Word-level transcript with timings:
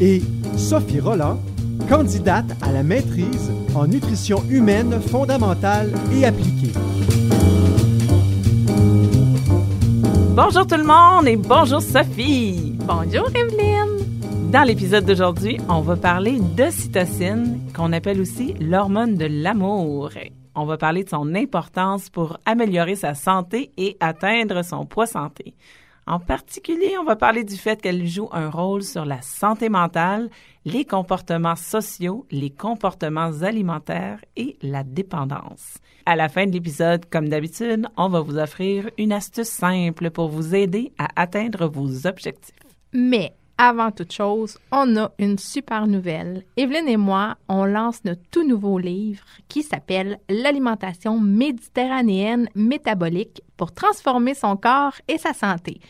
et 0.00 0.22
Sophie 0.56 1.00
Roland, 1.00 1.40
candidate 1.88 2.46
à 2.62 2.72
la 2.72 2.82
maîtrise 2.82 3.50
en 3.74 3.86
nutrition 3.86 4.42
humaine 4.48 5.00
fondamentale 5.00 5.92
et 6.12 6.24
appliquée. 6.24 6.72
Bonjour 10.36 10.66
tout 10.66 10.76
le 10.76 10.84
monde 10.84 11.28
et 11.28 11.36
bonjour 11.36 11.80
Sophie. 11.80 12.72
Bonjour 12.86 13.28
Evelyne. 13.34 14.50
Dans 14.50 14.62
l'épisode 14.62 15.04
d'aujourd'hui, 15.04 15.58
on 15.68 15.80
va 15.80 15.96
parler 15.96 16.38
d'ocytocine, 16.38 17.60
qu'on 17.74 17.92
appelle 17.92 18.20
aussi 18.20 18.54
l'hormone 18.60 19.16
de 19.16 19.26
l'amour. 19.26 20.10
On 20.54 20.64
va 20.64 20.76
parler 20.76 21.02
de 21.02 21.08
son 21.08 21.34
importance 21.34 22.10
pour 22.10 22.38
améliorer 22.46 22.94
sa 22.94 23.14
santé 23.14 23.72
et 23.76 23.96
atteindre 23.98 24.62
son 24.64 24.86
poids 24.86 25.06
santé. 25.06 25.54
En 26.06 26.20
particulier, 26.20 26.98
on 26.98 27.04
va 27.04 27.16
parler 27.16 27.44
du 27.44 27.56
fait 27.56 27.80
qu'elle 27.80 28.06
joue 28.06 28.28
un 28.32 28.50
rôle 28.50 28.82
sur 28.82 29.06
la 29.06 29.22
santé 29.22 29.70
mentale, 29.70 30.28
les 30.66 30.84
comportements 30.84 31.56
sociaux, 31.56 32.26
les 32.30 32.50
comportements 32.50 33.32
alimentaires 33.42 34.20
et 34.36 34.58
la 34.62 34.84
dépendance. 34.84 35.78
À 36.04 36.16
la 36.16 36.28
fin 36.28 36.46
de 36.46 36.52
l'épisode, 36.52 37.06
comme 37.08 37.30
d'habitude, 37.30 37.86
on 37.96 38.08
va 38.08 38.20
vous 38.20 38.36
offrir 38.36 38.90
une 38.98 39.12
astuce 39.12 39.48
simple 39.48 40.10
pour 40.10 40.28
vous 40.28 40.54
aider 40.54 40.92
à 40.98 41.08
atteindre 41.16 41.66
vos 41.68 42.06
objectifs. 42.06 42.54
Mais 42.92 43.34
avant 43.58 43.90
toute 43.90 44.12
chose, 44.12 44.58
on 44.72 44.96
a 44.96 45.12
une 45.18 45.38
super 45.38 45.86
nouvelle. 45.86 46.44
Evelyne 46.56 46.88
et 46.88 46.96
moi, 46.96 47.36
on 47.48 47.64
lance 47.64 48.04
notre 48.04 48.22
tout 48.30 48.46
nouveau 48.46 48.78
livre 48.78 49.24
qui 49.48 49.62
s'appelle 49.62 50.18
L'alimentation 50.28 51.20
méditerranéenne 51.20 52.48
métabolique 52.54 53.42
pour 53.56 53.72
transformer 53.72 54.34
son 54.34 54.56
corps 54.56 54.94
et 55.06 55.18
sa 55.18 55.32
santé. 55.32 55.80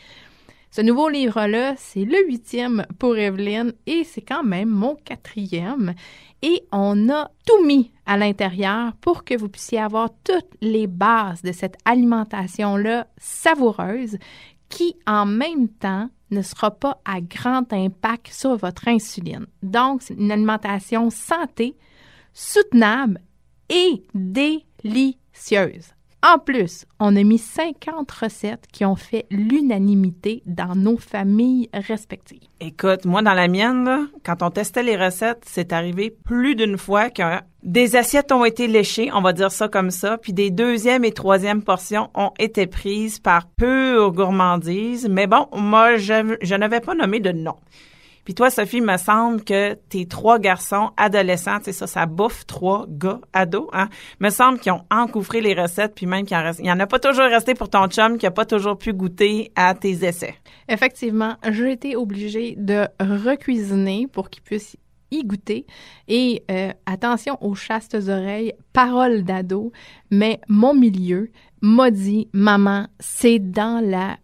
Ce 0.69 0.81
nouveau 0.81 1.07
livre-là, 1.07 1.73
c'est 1.77 2.03
le 2.03 2.27
huitième 2.27 2.85
pour 2.99 3.17
Evelyne 3.17 3.73
et 3.87 4.03
c'est 4.03 4.21
quand 4.21 4.43
même 4.43 4.69
mon 4.69 4.95
quatrième. 4.95 5.93
Et 6.41 6.63
on 6.71 7.09
a 7.09 7.31
tout 7.47 7.65
mis 7.65 7.91
à 8.05 8.17
l'intérieur 8.17 8.91
pour 8.99 9.23
que 9.23 9.37
vous 9.37 9.47
puissiez 9.47 9.79
avoir 9.79 10.09
toutes 10.23 10.51
les 10.61 10.85
bases 10.85 11.41
de 11.41 11.53
cette 11.53 11.77
alimentation-là 11.85 13.07
savoureuse 13.17 14.17
qui, 14.75 14.97
en 15.07 15.25
même 15.25 15.69
temps, 15.69 16.09
ne 16.31 16.41
sera 16.41 16.69
pas 16.69 16.99
à 17.05 17.21
grand 17.21 17.71
impact 17.71 18.27
sur 18.27 18.57
votre 18.57 18.89
insuline. 18.89 19.45
Donc, 19.63 20.01
c'est 20.01 20.15
une 20.15 20.33
alimentation 20.33 21.09
santé, 21.09 21.77
soutenable 22.33 23.21
et 23.69 24.03
délicieuse. 24.13 25.93
En 26.27 26.39
plus, 26.39 26.87
on 26.99 27.15
a 27.15 27.21
mis 27.21 27.37
50 27.37 28.09
recettes 28.09 28.65
qui 28.71 28.83
ont 28.83 28.95
fait 28.95 29.27
l'unanimité 29.29 30.41
dans 30.47 30.73
nos 30.73 30.97
familles 30.97 31.69
respectives. 31.71 32.47
Écoute, 32.59 33.05
moi, 33.05 33.21
dans 33.21 33.35
la 33.35 33.47
mienne, 33.47 34.09
quand 34.23 34.41
on 34.41 34.49
testait 34.49 34.81
les 34.81 34.97
recettes, 34.97 35.43
c'est 35.45 35.71
arrivé 35.71 36.09
plus 36.09 36.55
d'une 36.55 36.79
fois 36.79 37.11
que 37.11 37.21
des 37.61 37.95
assiettes 37.95 38.31
ont 38.31 38.43
été 38.43 38.65
léchées, 38.65 39.11
on 39.13 39.21
va 39.21 39.33
dire 39.33 39.51
ça 39.51 39.67
comme 39.67 39.91
ça, 39.91 40.17
puis 40.17 40.33
des 40.33 40.49
deuxième 40.49 41.05
et 41.05 41.11
troisième 41.11 41.61
portions 41.61 42.09
ont 42.15 42.31
été 42.39 42.65
prises 42.65 43.19
par 43.19 43.47
pure 43.47 44.11
gourmandise. 44.11 45.07
Mais 45.07 45.27
bon, 45.27 45.45
moi, 45.55 45.97
je, 45.97 46.37
je 46.41 46.55
n'avais 46.55 46.79
pas 46.79 46.95
nommé 46.95 47.19
de 47.19 47.33
nom. 47.33 47.57
Puis 48.25 48.33
toi, 48.33 48.49
Sophie, 48.49 48.81
me 48.81 48.97
semble 48.97 49.43
que 49.43 49.75
tes 49.75 50.07
trois 50.07 50.39
garçons 50.39 50.91
adolescents, 50.97 51.59
c'est 51.61 51.71
ça, 51.71 51.87
ça 51.87 52.05
bouffe 52.07 52.45
trois 52.47 52.85
gars 52.89 53.21
ados, 53.33 53.69
hein? 53.71 53.87
Me 54.19 54.29
semble 54.29 54.59
qu'ils 54.59 54.71
ont 54.71 54.83
encouffré 54.91 55.41
les 55.41 55.53
recettes, 55.53 55.93
puis 55.95 56.07
même 56.07 56.25
qu'il 56.25 56.35
en 56.35 56.51
y 56.51 56.71
en 56.71 56.79
a 56.79 56.87
pas 56.87 56.99
toujours 56.99 57.25
resté 57.25 57.53
pour 57.53 57.69
ton 57.69 57.87
chum 57.87 58.17
qui 58.17 58.25
a 58.25 58.31
pas 58.31 58.45
toujours 58.45 58.77
pu 58.77 58.93
goûter 58.93 59.51
à 59.55 59.75
tes 59.75 60.03
essais. 60.03 60.35
Effectivement, 60.67 61.35
j'ai 61.49 61.71
été 61.71 61.95
obligée 61.95 62.55
de 62.57 62.87
recuisiner 62.99 64.07
pour 64.11 64.29
qu'ils 64.29 64.43
puissent 64.43 64.75
y 65.11 65.23
goûter. 65.23 65.65
Et 66.07 66.43
euh, 66.49 66.71
attention 66.85 67.37
aux 67.41 67.55
chastes 67.55 67.95
oreilles, 68.07 68.53
paroles 68.73 69.23
d'ado, 69.23 69.71
mais 70.09 70.41
mon 70.47 70.73
milieu 70.73 71.29
m'a 71.61 71.91
dit, 71.91 72.27
maman, 72.33 72.87
c'est 72.99 73.39
dans 73.39 73.83
la 73.83 74.17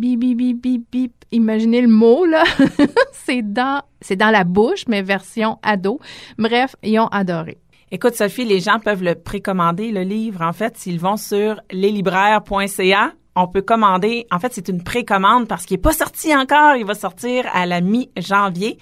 bip, 0.00 0.18
bip, 0.18 0.36
bip, 0.36 0.60
bip, 0.60 0.90
bip. 0.90 1.12
Imaginez 1.30 1.82
le 1.82 1.88
mot, 1.88 2.24
là. 2.24 2.44
c'est 3.12 3.42
dans, 3.42 3.82
c'est 4.00 4.16
dans 4.16 4.30
la 4.30 4.44
bouche, 4.44 4.84
mais 4.88 5.02
version 5.02 5.58
ado. 5.62 6.00
Bref, 6.38 6.74
ils 6.82 6.98
ont 6.98 7.08
adoré. 7.08 7.58
Écoute, 7.90 8.14
Sophie, 8.14 8.44
les 8.44 8.60
gens 8.60 8.78
peuvent 8.80 9.02
le 9.02 9.14
précommander, 9.14 9.92
le 9.92 10.02
livre. 10.02 10.42
En 10.42 10.52
fait, 10.52 10.76
s'ils 10.76 11.00
vont 11.00 11.16
sur 11.16 11.60
leslibraires.ca, 11.70 13.12
on 13.34 13.46
peut 13.46 13.62
commander. 13.62 14.26
En 14.30 14.38
fait, 14.38 14.52
c'est 14.52 14.68
une 14.68 14.82
précommande 14.82 15.48
parce 15.48 15.64
qu'il 15.64 15.76
n'est 15.76 15.82
pas 15.82 15.92
sorti 15.92 16.34
encore. 16.34 16.76
Il 16.76 16.84
va 16.84 16.94
sortir 16.94 17.46
à 17.52 17.66
la 17.66 17.80
mi-janvier. 17.80 18.78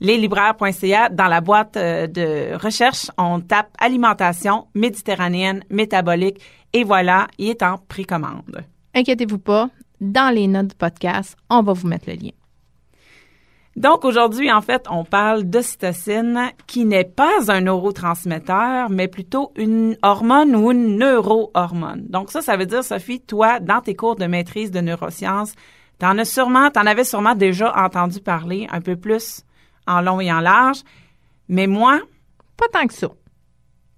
Leslibraires.ca, 0.00 1.08
dans 1.08 1.26
la 1.26 1.40
boîte 1.40 1.76
euh, 1.76 2.06
de 2.06 2.54
recherche, 2.62 3.10
on 3.16 3.40
tape 3.40 3.70
alimentation 3.78 4.68
méditerranéenne 4.74 5.64
métabolique 5.70 6.40
et 6.72 6.84
voilà, 6.84 7.28
il 7.38 7.48
est 7.48 7.62
en 7.62 7.78
précommande. 7.78 8.64
Inquiétez-vous 8.94 9.38
pas, 9.38 9.70
dans 10.00 10.34
les 10.34 10.46
notes 10.46 10.68
du 10.68 10.74
podcast, 10.74 11.36
on 11.50 11.62
va 11.62 11.72
vous 11.72 11.88
mettre 11.88 12.08
le 12.08 12.14
lien. 12.14 12.30
Donc 13.76 14.04
aujourd'hui, 14.06 14.50
en 14.50 14.62
fait, 14.62 14.86
on 14.90 15.04
parle 15.04 15.44
d'ocytocine 15.44 16.50
qui 16.66 16.86
n'est 16.86 17.04
pas 17.04 17.50
un 17.52 17.60
neurotransmetteur, 17.60 18.88
mais 18.88 19.06
plutôt 19.06 19.52
une 19.56 19.98
hormone 20.02 20.56
ou 20.56 20.72
une 20.72 20.96
neurohormone. 20.96 22.06
Donc 22.08 22.30
ça, 22.30 22.40
ça 22.40 22.56
veut 22.56 22.64
dire, 22.64 22.82
Sophie, 22.82 23.20
toi, 23.20 23.60
dans 23.60 23.82
tes 23.82 23.94
cours 23.94 24.16
de 24.16 24.24
maîtrise 24.24 24.70
de 24.70 24.80
neurosciences, 24.80 25.54
t'en 25.98 26.16
as 26.16 26.24
sûrement, 26.24 26.70
t'en 26.70 26.86
avais 26.86 27.04
sûrement 27.04 27.34
déjà 27.34 27.76
entendu 27.76 28.20
parler 28.20 28.66
un 28.70 28.80
peu 28.80 28.96
plus 28.96 29.42
en 29.86 30.00
long 30.00 30.20
et 30.20 30.32
en 30.32 30.40
large, 30.40 30.82
mais 31.48 31.66
moi... 31.66 32.00
Pas 32.56 32.68
tant 32.72 32.86
que 32.86 32.94
ça. 32.94 33.08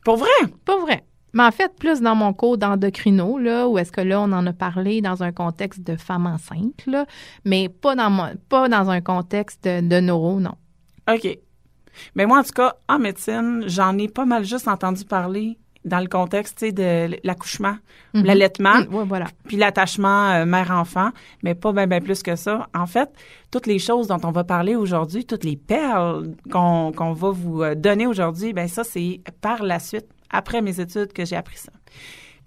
Pour 0.05 0.17
vrai? 0.17 0.29
Pas 0.65 0.79
vrai. 0.79 1.05
Mais 1.35 1.43
en 1.43 1.51
fait, 1.51 1.73
plus 1.79 2.01
dans 2.01 2.15
mon 2.15 2.33
cours 2.33 2.57
d'endocrino, 2.59 3.39
là, 3.39 3.69
où 3.69 3.77
est-ce 3.79 3.93
que 3.93 4.01
là, 4.01 4.21
on 4.21 4.33
en 4.33 4.47
a 4.47 4.53
parlé 4.53 5.01
dans 5.03 5.23
un 5.23 5.33
contexte 5.33 5.83
de 5.83 5.97
femme 5.97 6.27
enceinte, 6.27 6.87
là, 6.87 7.05
mais 7.45 7.69
pas 7.69 7.95
dans, 7.95 8.11
mon, 8.11 8.29
pas 8.49 8.69
dans 8.69 8.89
un 8.91 9.01
contexte 9.01 9.65
de, 9.65 10.01
neuro, 10.01 10.41
non. 10.41 10.55
OK. 11.11 11.39
Mais 12.15 12.27
moi, 12.27 12.39
en 12.39 12.43
tout 12.43 12.53
cas, 12.55 12.77
en 12.89 12.99
médecine, 12.99 13.65
j'en 13.67 13.97
ai 13.99 14.09
pas 14.09 14.25
mal 14.25 14.45
juste 14.45 14.69
entendu 14.69 15.05
parler 15.05 15.59
dans 15.85 16.01
le 16.01 16.07
contexte 16.09 16.63
de 16.65 17.17
l'accouchement, 17.25 17.77
Mhm. 18.15 18.25
l'allaitement, 18.25 18.81
Mm, 18.91 18.95
ouais, 18.95 19.05
voilà. 19.05 19.27
puis 19.47 19.57
l'attachement 19.57 20.31
euh, 20.33 20.45
mère-enfant, 20.45 21.11
mais 21.43 21.55
pas 21.55 21.73
bien 21.73 21.87
ben 21.87 22.03
plus 22.03 22.23
que 22.23 22.37
ça. 22.37 22.69
En 22.75 22.87
fait, 22.87 23.09
toutes 23.51 23.67
les 23.67 23.79
choses 23.79 24.09
dont 24.09 24.19
on 24.25 24.33
va 24.33 24.45
parler 24.45 24.75
aujourd'hui, 24.77 25.25
toutes 25.25 25.45
les 25.45 25.57
perles 25.57 26.33
qu'on 26.51 26.93
qu'on 26.95 27.13
va 27.13 27.31
vous 27.31 27.63
euh, 27.63 27.75
donner 27.75 28.07
aujourd'hui, 28.07 28.53
ben 28.53 28.69
ça, 28.69 28.83
c'est 28.85 29.21
par 29.41 29.63
la 29.63 29.79
suite, 29.79 30.07
après 30.31 30.63
mes 30.63 30.81
études, 30.81 31.13
que 31.13 31.25
j'ai 31.25 31.37
appris 31.37 31.59
ça. 31.59 31.73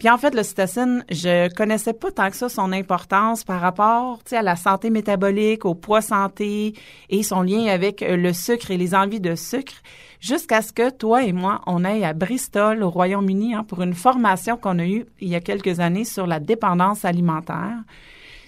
Puis 0.02 0.10
en 0.10 0.18
fait, 0.18 0.34
l'ocytocine, 0.34 1.06
je 1.12 1.54
connaissais 1.54 1.94
pas 1.94 2.10
tant 2.10 2.32
que 2.32 2.36
ça 2.36 2.50
son 2.50 2.72
importance 2.72 3.44
par 3.44 3.62
rapport, 3.62 4.18
à 4.32 4.42
la 4.42 4.56
santé 4.56 4.90
métabolique, 4.90 5.64
au 5.64 5.76
poids 5.76 6.02
santé 6.02 6.74
et 7.12 7.22
son 7.22 7.44
lien 7.44 7.68
avec 7.68 8.02
euh, 8.02 8.18
le 8.18 8.34
sucre 8.34 8.72
et 8.72 8.78
les 8.78 8.96
envies 8.96 9.20
de 9.20 9.36
sucre, 9.36 9.76
jusqu'à 10.20 10.64
ce 10.64 10.74
que 10.74 10.90
toi 10.90 11.24
et 11.24 11.34
moi, 11.34 11.62
on 11.68 11.86
aille 11.86 12.04
à 12.04 12.14
Bristol, 12.14 12.82
au 12.82 12.90
Royaume-Uni, 12.90 13.54
hein, 13.54 13.64
pour 13.64 13.84
une 13.84 13.94
formation 13.94 14.58
qu'on 14.58 14.80
a 14.80 14.86
eue 14.88 15.06
il 15.20 15.28
y 15.28 15.36
a 15.36 15.40
quelques 15.40 15.80
années 15.80 16.04
sur 16.04 16.26
la 16.26 16.40
dépendance 16.40 17.06
alimentaire. 17.06 17.78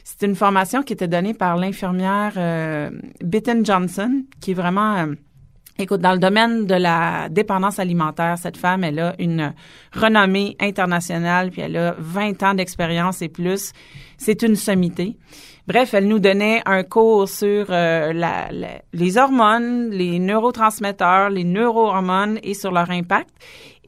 C'est 0.04 0.26
une 0.26 0.36
formation 0.36 0.82
qui 0.82 0.94
était 0.94 1.08
donnée 1.08 1.36
par 1.36 1.58
l'infirmière 1.58 2.34
euh, 2.38 2.90
Bitten 3.22 3.64
Johnson, 3.64 4.24
qui 4.42 4.52
est 4.52 4.56
vraiment 4.56 4.96
euh, 4.96 5.14
Écoute, 5.80 6.02
dans 6.02 6.14
le 6.14 6.20
domaine 6.20 6.68
de 6.68 6.76
la 6.76 7.30
dépendance 7.30 7.80
alimentaire, 7.80 8.38
cette 8.38 8.58
femme, 8.58 8.84
elle 8.84 9.00
a 9.00 9.16
une 9.18 9.54
renommée 9.92 10.56
internationale, 10.60 11.50
puis 11.50 11.62
elle 11.62 11.76
a 11.78 11.96
20 11.98 12.44
ans 12.44 12.54
d'expérience 12.54 13.24
et 13.24 13.28
plus. 13.28 13.72
C'est 14.18 14.44
une 14.44 14.56
sommité. 14.56 15.18
Bref, 15.66 15.96
elle 15.96 16.08
nous 16.08 16.20
donnait 16.20 16.62
un 16.66 16.84
cours 16.84 17.28
sur 17.28 17.68
euh, 17.70 18.14
les 18.94 19.18
hormones, 19.18 19.90
les 19.90 20.20
neurotransmetteurs, 20.20 21.32
les 21.32 21.44
neurohormones 21.44 22.38
et 22.44 22.54
sur 22.54 22.72
leur 22.72 22.92
impact. 22.92 23.32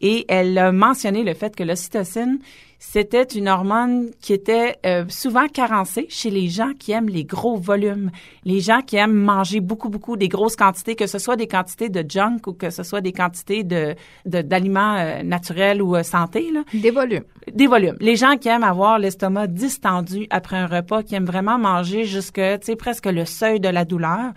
Et 0.02 0.26
elle 0.28 0.58
a 0.58 0.72
mentionné 0.72 1.24
le 1.24 1.36
fait 1.36 1.56
que 1.56 1.64
l'ocytocine, 1.64 2.40
c'était 2.88 3.24
une 3.24 3.50
hormone 3.50 4.12
qui 4.22 4.32
était 4.32 4.78
euh, 4.86 5.06
souvent 5.10 5.48
carencée 5.48 6.06
chez 6.08 6.30
les 6.30 6.48
gens 6.48 6.72
qui 6.78 6.92
aiment 6.92 7.10
les 7.10 7.26
gros 7.26 7.58
volumes, 7.58 8.12
les 8.46 8.62
gens 8.62 8.82
qui 8.82 8.96
aiment 8.96 9.12
manger 9.12 9.60
beaucoup, 9.60 9.90
beaucoup, 9.90 10.16
des 10.16 10.30
grosses 10.30 10.56
quantités, 10.56 10.96
que 10.96 11.08
ce 11.08 11.18
soit 11.18 11.36
des 11.36 11.48
quantités 11.48 11.90
de 11.90 12.06
junk 12.08 12.42
ou 12.48 12.54
que 12.54 12.70
ce 12.70 12.84
soit 12.84 13.02
des 13.02 13.12
quantités 13.12 13.64
de 13.64 13.96
d'aliments 14.26 14.96
euh, 14.98 15.24
naturels 15.24 15.82
ou 15.82 15.96
euh, 15.96 16.04
santé. 16.04 16.52
Là. 16.54 16.64
Des 16.74 16.92
volumes. 16.92 17.26
Des 17.52 17.68
volumes. 17.68 17.98
Les 18.00 18.16
gens 18.16 18.38
qui 18.38 18.50
aiment 18.50 18.64
avoir 18.64 19.00
l'estomac 19.00 19.48
distendu 19.48 20.28
après 20.30 20.56
un 20.56 20.68
repas, 20.68 21.02
qui 21.04 21.16
aiment 21.16 21.26
vraiment 21.26 21.58
manger 21.58 22.06
jusque, 22.06 22.36
tu 22.36 22.58
sais, 22.62 22.76
presque 22.76 23.08
le 23.08 23.26
seuil 23.26 23.60
de 23.60 23.68
la 23.68 23.84
douleur. 23.84 24.32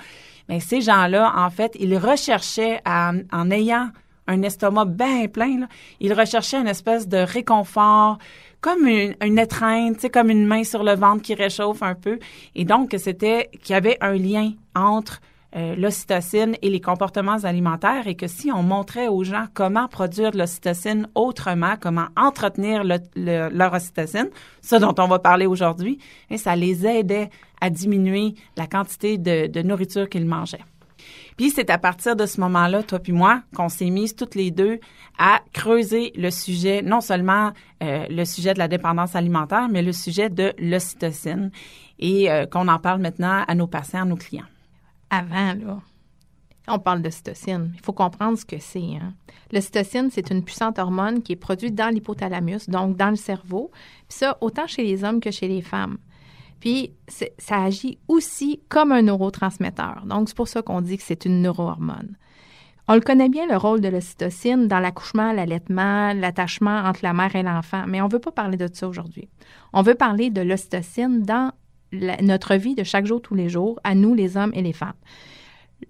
Mais 0.48 0.58
ces 0.58 0.80
gens-là, 0.80 1.32
en 1.36 1.50
fait, 1.50 1.76
ils 1.78 1.96
recherchaient 1.98 2.80
en 2.86 3.50
ayant 3.50 3.90
un 4.28 4.42
estomac 4.42 4.84
bien 4.84 5.26
plein, 5.26 5.60
là, 5.60 5.68
ils 5.98 6.12
recherchaient 6.12 6.58
une 6.58 6.68
espèce 6.68 7.08
de 7.08 7.18
réconfort, 7.18 8.18
comme 8.60 8.86
une, 8.86 9.16
une 9.22 9.38
étreinte, 9.38 10.10
comme 10.12 10.30
une 10.30 10.46
main 10.46 10.62
sur 10.62 10.84
le 10.84 10.94
ventre 10.94 11.22
qui 11.22 11.34
réchauffe 11.34 11.82
un 11.82 11.94
peu. 11.94 12.18
Et 12.54 12.64
donc, 12.64 12.94
c'était 12.98 13.50
qu'il 13.62 13.72
y 13.72 13.76
avait 13.76 13.98
un 14.00 14.14
lien 14.14 14.52
entre 14.76 15.20
euh, 15.56 15.74
l'ocytocine 15.76 16.56
et 16.60 16.68
les 16.68 16.80
comportements 16.80 17.38
alimentaires 17.44 18.06
et 18.06 18.16
que 18.16 18.26
si 18.26 18.52
on 18.52 18.62
montrait 18.62 19.08
aux 19.08 19.24
gens 19.24 19.46
comment 19.54 19.88
produire 19.88 20.30
de 20.30 20.36
l'ocytocine 20.36 21.08
autrement, 21.14 21.76
comment 21.80 22.08
entretenir 22.18 22.84
le, 22.84 22.98
leur 23.16 23.72
ocytocine, 23.72 24.28
ce 24.60 24.76
dont 24.76 24.94
on 24.98 25.08
va 25.08 25.18
parler 25.18 25.46
aujourd'hui, 25.46 25.98
et 26.28 26.36
ça 26.36 26.54
les 26.54 26.86
aidait 26.86 27.30
à 27.62 27.70
diminuer 27.70 28.34
la 28.58 28.66
quantité 28.66 29.16
de 29.16 29.62
nourriture 29.62 30.08
qu'ils 30.10 30.26
mangeaient. 30.26 30.64
Puis 31.38 31.50
c'est 31.50 31.70
à 31.70 31.78
partir 31.78 32.16
de 32.16 32.26
ce 32.26 32.40
moment-là, 32.40 32.82
toi 32.82 32.98
puis 32.98 33.12
moi, 33.12 33.42
qu'on 33.54 33.68
s'est 33.68 33.90
mises 33.90 34.16
toutes 34.16 34.34
les 34.34 34.50
deux 34.50 34.80
à 35.18 35.40
creuser 35.52 36.12
le 36.16 36.30
sujet, 36.30 36.82
non 36.82 37.00
seulement 37.00 37.52
euh, 37.80 38.06
le 38.10 38.24
sujet 38.24 38.54
de 38.54 38.58
la 38.58 38.66
dépendance 38.66 39.14
alimentaire, 39.14 39.68
mais 39.70 39.82
le 39.82 39.92
sujet 39.92 40.30
de 40.30 40.52
l'ocytocine 40.58 41.52
et 42.00 42.28
euh, 42.28 42.44
qu'on 42.46 42.66
en 42.66 42.80
parle 42.80 43.00
maintenant 43.00 43.44
à 43.46 43.54
nos 43.54 43.68
patients, 43.68 44.02
à 44.02 44.04
nos 44.04 44.16
clients. 44.16 44.46
Avant, 45.10 45.54
là, 45.54 45.78
on 46.66 46.80
parle 46.80 47.02
d'ocytocine. 47.02 47.70
Il 47.72 47.80
faut 47.84 47.92
comprendre 47.92 48.36
ce 48.36 48.44
que 48.44 48.58
c'est. 48.58 48.80
Hein? 48.80 49.14
L'ocytocine, 49.52 50.10
c'est 50.10 50.30
une 50.30 50.42
puissante 50.44 50.80
hormone 50.80 51.22
qui 51.22 51.32
est 51.34 51.36
produite 51.36 51.76
dans 51.76 51.88
l'hypothalamus, 51.88 52.68
donc 52.68 52.96
dans 52.96 53.10
le 53.10 53.16
cerveau. 53.16 53.70
Puis 54.08 54.18
ça, 54.18 54.36
autant 54.40 54.66
chez 54.66 54.82
les 54.82 55.04
hommes 55.04 55.20
que 55.20 55.30
chez 55.30 55.46
les 55.46 55.62
femmes. 55.62 55.98
Puis, 56.60 56.92
ça 57.06 57.62
agit 57.62 57.98
aussi 58.08 58.60
comme 58.68 58.92
un 58.92 59.02
neurotransmetteur. 59.02 60.02
Donc, 60.06 60.28
c'est 60.28 60.36
pour 60.36 60.48
ça 60.48 60.62
qu'on 60.62 60.80
dit 60.80 60.96
que 60.96 61.04
c'est 61.04 61.24
une 61.24 61.42
neurohormone. 61.42 62.16
On 62.90 62.94
le 62.94 63.00
connaît 63.00 63.28
bien, 63.28 63.46
le 63.46 63.56
rôle 63.56 63.82
de 63.82 63.88
l'ocytocine 63.88 64.66
dans 64.66 64.80
l'accouchement, 64.80 65.32
l'allaitement, 65.32 66.14
l'attachement 66.14 66.84
entre 66.84 67.00
la 67.02 67.12
mère 67.12 67.36
et 67.36 67.42
l'enfant, 67.42 67.84
mais 67.86 68.00
on 68.00 68.06
ne 68.06 68.12
veut 68.12 68.18
pas 68.18 68.32
parler 68.32 68.56
de 68.56 68.68
ça 68.72 68.88
aujourd'hui. 68.88 69.28
On 69.74 69.82
veut 69.82 69.94
parler 69.94 70.30
de 70.30 70.40
l'ocytocine 70.40 71.22
dans 71.22 71.52
notre 71.92 72.54
vie 72.54 72.74
de 72.74 72.84
chaque 72.84 73.04
jour, 73.04 73.20
tous 73.20 73.34
les 73.34 73.50
jours, 73.50 73.78
à 73.84 73.94
nous, 73.94 74.14
les 74.14 74.38
hommes 74.38 74.52
et 74.54 74.62
les 74.62 74.72
femmes. 74.72 74.94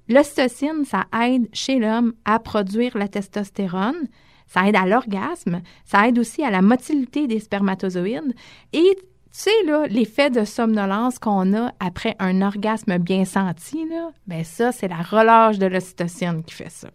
L'ocytocine, 0.09 0.85
ça 0.85 1.07
aide 1.25 1.49
chez 1.53 1.79
l'homme 1.79 2.15
à 2.25 2.41
produire 2.41 2.99
la 2.99 3.07
testostérone, 3.07 4.09
ça 4.49 4.67
aide 4.67 4.77
à 4.77 4.87
l'orgasme, 4.87 5.61
ça 5.85 6.09
aide 6.09 6.19
aussi 6.19 6.43
à 6.43 6.51
la 6.51 6.63
motilité 6.63 7.29
des 7.29 7.39
spermatozoïdes 7.39 8.35
et 8.73 8.99
tu 9.33 9.41
sais, 9.41 9.89
l'effet 9.89 10.31
de 10.31 10.45
somnolence 10.45 11.19
qu'on 11.19 11.55
a 11.55 11.73
après 11.81 12.17
un 12.19 12.43
orgasme 12.43 12.99
bien 12.99 13.25
senti, 13.25 13.87
là, 13.89 14.11
ben 14.27 14.43
ça, 14.43 14.73
c'est 14.73 14.89
la 14.89 15.03
relâche 15.03 15.59
de 15.59 15.67
l'ocytocine 15.67 16.43
qui 16.45 16.55
fait 16.55 16.71
ça. 16.71 16.89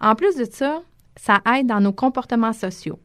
En 0.00 0.14
plus 0.14 0.36
de 0.36 0.44
ça, 0.44 0.82
ça 1.16 1.40
aide 1.54 1.66
dans 1.66 1.80
nos 1.80 1.92
comportements 1.92 2.52
sociaux. 2.52 2.98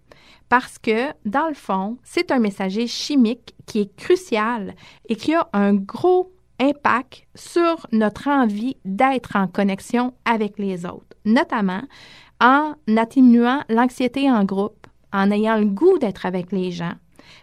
Parce 0.48 0.80
que, 0.80 1.10
dans 1.26 1.48
le 1.48 1.54
fond, 1.54 1.98
c'est 2.04 2.32
un 2.32 2.40
messager 2.40 2.88
chimique 2.88 3.54
qui 3.68 3.82
est 3.82 3.96
crucial 3.96 4.74
et 5.08 5.16
qui 5.16 5.36
a 5.36 5.48
un 5.54 5.76
gros 5.76 6.34
impact 6.60 7.28
sur 7.36 7.86
notre 7.92 8.28
envie 8.28 8.76
d'être 8.84 9.36
en 9.36 9.48
connexion 9.48 10.14
avec 10.26 10.58
les 10.58 10.86
autres, 10.86 11.16
notamment 11.24 11.84
en 12.42 12.74
atténuant 12.98 13.64
l'anxiété 13.70 14.30
en 14.32 14.44
groupe, 14.44 14.88
en 15.14 15.30
ayant 15.32 15.58
le 15.58 15.66
goût 15.66 15.98
d'être 16.00 16.26
avec 16.26 16.52
les 16.52 16.72
gens, 16.72 16.94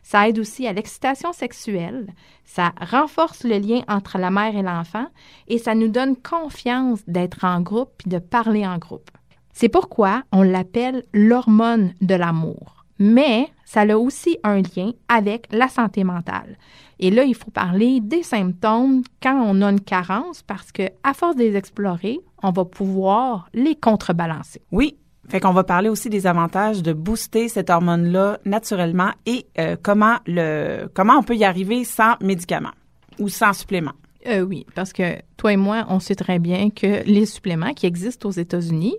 ça 0.02 0.28
aide 0.28 0.38
aussi 0.38 0.66
à 0.66 0.72
l'excitation 0.72 1.32
sexuelle, 1.32 2.06
ça 2.44 2.72
renforce 2.80 3.44
le 3.44 3.58
lien 3.58 3.82
entre 3.88 4.18
la 4.18 4.30
mère 4.30 4.56
et 4.56 4.62
l'enfant 4.62 5.06
et 5.48 5.58
ça 5.58 5.74
nous 5.74 5.88
donne 5.88 6.16
confiance 6.16 7.00
d'être 7.06 7.44
en 7.44 7.60
groupe 7.60 8.02
et 8.06 8.10
de 8.10 8.18
parler 8.18 8.66
en 8.66 8.78
groupe. 8.78 9.10
C'est 9.52 9.68
pourquoi 9.68 10.22
on 10.32 10.42
l'appelle 10.42 11.04
l'hormone 11.12 11.94
de 12.02 12.14
l'amour. 12.14 12.84
Mais 12.98 13.48
ça 13.64 13.82
a 13.82 13.96
aussi 13.96 14.38
un 14.42 14.60
lien 14.60 14.92
avec 15.08 15.48
la 15.50 15.68
santé 15.68 16.04
mentale. 16.04 16.56
Et 16.98 17.10
là, 17.10 17.24
il 17.24 17.34
faut 17.34 17.50
parler 17.50 18.00
des 18.00 18.22
symptômes 18.22 19.02
quand 19.22 19.34
on 19.34 19.60
a 19.60 19.70
une 19.70 19.80
carence 19.80 20.42
parce 20.42 20.72
que 20.72 20.84
à 21.02 21.12
force 21.12 21.36
de 21.36 21.42
les 21.42 21.56
explorer, 21.56 22.20
on 22.42 22.50
va 22.50 22.64
pouvoir 22.64 23.48
les 23.52 23.74
contrebalancer. 23.74 24.62
Oui, 24.72 24.96
fait 25.28 25.40
qu'on 25.40 25.52
va 25.52 25.64
parler 25.64 25.88
aussi 25.88 26.08
des 26.08 26.26
avantages 26.26 26.82
de 26.82 26.92
booster 26.92 27.48
cette 27.48 27.70
hormone-là 27.70 28.38
naturellement 28.44 29.10
et 29.26 29.46
euh, 29.58 29.76
comment 29.80 30.16
le 30.26 30.86
comment 30.94 31.14
on 31.18 31.22
peut 31.22 31.36
y 31.36 31.44
arriver 31.44 31.84
sans 31.84 32.14
médicaments 32.20 32.74
ou 33.18 33.28
sans 33.28 33.52
suppléments. 33.52 33.94
Euh, 34.26 34.40
oui, 34.40 34.66
parce 34.74 34.92
que 34.92 35.18
toi 35.36 35.52
et 35.52 35.56
moi, 35.56 35.86
on 35.88 36.00
sait 36.00 36.14
très 36.14 36.38
bien 36.38 36.70
que 36.70 37.04
les 37.04 37.26
suppléments 37.26 37.72
qui 37.74 37.86
existent 37.86 38.28
aux 38.28 38.32
États-Unis, 38.32 38.96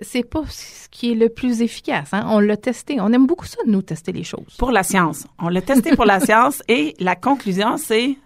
c'est 0.00 0.22
pas 0.22 0.42
ce 0.48 0.88
qui 0.90 1.12
est 1.12 1.14
le 1.14 1.28
plus 1.28 1.62
efficace. 1.62 2.10
Hein? 2.12 2.24
On 2.28 2.38
l'a 2.38 2.56
testé. 2.56 3.00
On 3.00 3.12
aime 3.12 3.26
beaucoup 3.26 3.46
ça 3.46 3.58
de 3.66 3.70
nous 3.70 3.82
tester 3.82 4.12
les 4.12 4.22
choses. 4.22 4.56
Pour 4.56 4.70
la 4.70 4.84
science. 4.84 5.26
On 5.40 5.48
l'a 5.48 5.62
testé 5.62 5.96
pour 5.96 6.04
la 6.04 6.20
science 6.24 6.62
et 6.68 6.94
la 7.00 7.16
conclusion, 7.16 7.76
c'est... 7.76 8.16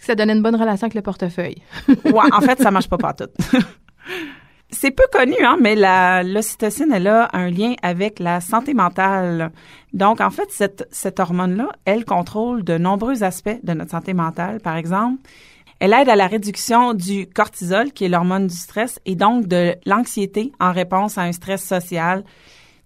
Ça 0.00 0.16
donnait 0.16 0.32
une 0.32 0.42
bonne 0.42 0.56
relation 0.56 0.86
avec 0.86 0.94
le 0.94 1.02
portefeuille. 1.02 1.62
ouais, 1.88 2.32
en 2.32 2.40
fait, 2.40 2.60
ça 2.60 2.70
marche 2.72 2.88
pas 2.88 2.98
partout. 2.98 3.30
C'est 4.70 4.90
peu 4.90 5.04
connu, 5.12 5.36
hein, 5.44 5.56
mais 5.60 5.76
l'ocytocine, 6.24 6.90
elle 6.92 7.06
a 7.06 7.28
un 7.32 7.48
lien 7.48 7.74
avec 7.82 8.18
la 8.18 8.40
santé 8.40 8.74
mentale. 8.74 9.52
Donc, 9.92 10.20
en 10.20 10.30
fait, 10.30 10.50
cette, 10.50 10.88
cette 10.90 11.20
hormone-là, 11.20 11.68
elle 11.84 12.04
contrôle 12.04 12.64
de 12.64 12.76
nombreux 12.76 13.22
aspects 13.22 13.60
de 13.62 13.72
notre 13.72 13.92
santé 13.92 14.14
mentale. 14.14 14.60
Par 14.60 14.76
exemple, 14.76 15.20
elle 15.80 15.92
aide 15.92 16.08
à 16.08 16.16
la 16.16 16.26
réduction 16.26 16.94
du 16.94 17.26
cortisol, 17.26 17.92
qui 17.92 18.04
est 18.04 18.08
l'hormone 18.08 18.46
du 18.46 18.56
stress, 18.56 19.00
et 19.04 19.14
donc 19.14 19.46
de 19.46 19.74
l'anxiété 19.86 20.50
en 20.58 20.72
réponse 20.72 21.18
à 21.18 21.22
un 21.22 21.32
stress 21.32 21.62
social. 21.62 22.24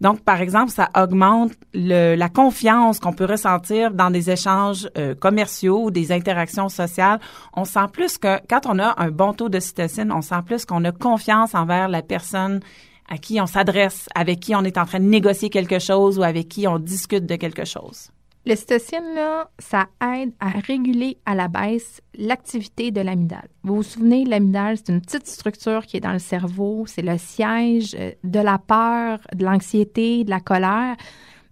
Donc, 0.00 0.20
par 0.20 0.40
exemple, 0.40 0.70
ça 0.70 0.90
augmente 0.96 1.52
le, 1.74 2.14
la 2.14 2.28
confiance 2.28 3.00
qu'on 3.00 3.12
peut 3.12 3.24
ressentir 3.24 3.92
dans 3.92 4.10
des 4.10 4.30
échanges 4.30 4.88
euh, 4.96 5.14
commerciaux 5.14 5.84
ou 5.84 5.90
des 5.90 6.12
interactions 6.12 6.68
sociales. 6.68 7.18
On 7.54 7.64
sent 7.64 7.86
plus 7.92 8.18
que 8.18 8.38
quand 8.48 8.66
on 8.66 8.78
a 8.78 8.94
un 8.98 9.10
bon 9.10 9.32
taux 9.32 9.48
de 9.48 9.58
cytocine, 9.58 10.12
on 10.12 10.22
sent 10.22 10.42
plus 10.46 10.64
qu'on 10.64 10.84
a 10.84 10.92
confiance 10.92 11.54
envers 11.54 11.88
la 11.88 12.02
personne 12.02 12.60
à 13.08 13.18
qui 13.18 13.40
on 13.40 13.46
s'adresse, 13.46 14.06
avec 14.14 14.40
qui 14.40 14.54
on 14.54 14.62
est 14.64 14.78
en 14.78 14.84
train 14.84 15.00
de 15.00 15.04
négocier 15.04 15.50
quelque 15.50 15.78
chose 15.78 16.18
ou 16.18 16.22
avec 16.22 16.48
qui 16.48 16.68
on 16.68 16.78
discute 16.78 17.26
de 17.26 17.36
quelque 17.36 17.64
chose. 17.64 18.10
L'estocine, 18.48 19.14
là, 19.14 19.50
ça 19.58 19.88
aide 20.02 20.32
à 20.40 20.48
réguler 20.48 21.18
à 21.26 21.34
la 21.34 21.48
baisse 21.48 22.00
l'activité 22.14 22.90
de 22.90 23.02
l'amygdale. 23.02 23.50
Vous 23.62 23.76
vous 23.76 23.82
souvenez, 23.82 24.24
l'amygdale, 24.24 24.78
c'est 24.78 24.90
une 24.90 25.02
petite 25.02 25.26
structure 25.26 25.84
qui 25.84 25.98
est 25.98 26.00
dans 26.00 26.14
le 26.14 26.18
cerveau, 26.18 26.84
c'est 26.86 27.02
le 27.02 27.18
siège 27.18 27.94
euh, 28.00 28.12
de 28.24 28.40
la 28.40 28.56
peur, 28.56 29.18
de 29.34 29.44
l'anxiété, 29.44 30.24
de 30.24 30.30
la 30.30 30.40
colère. 30.40 30.96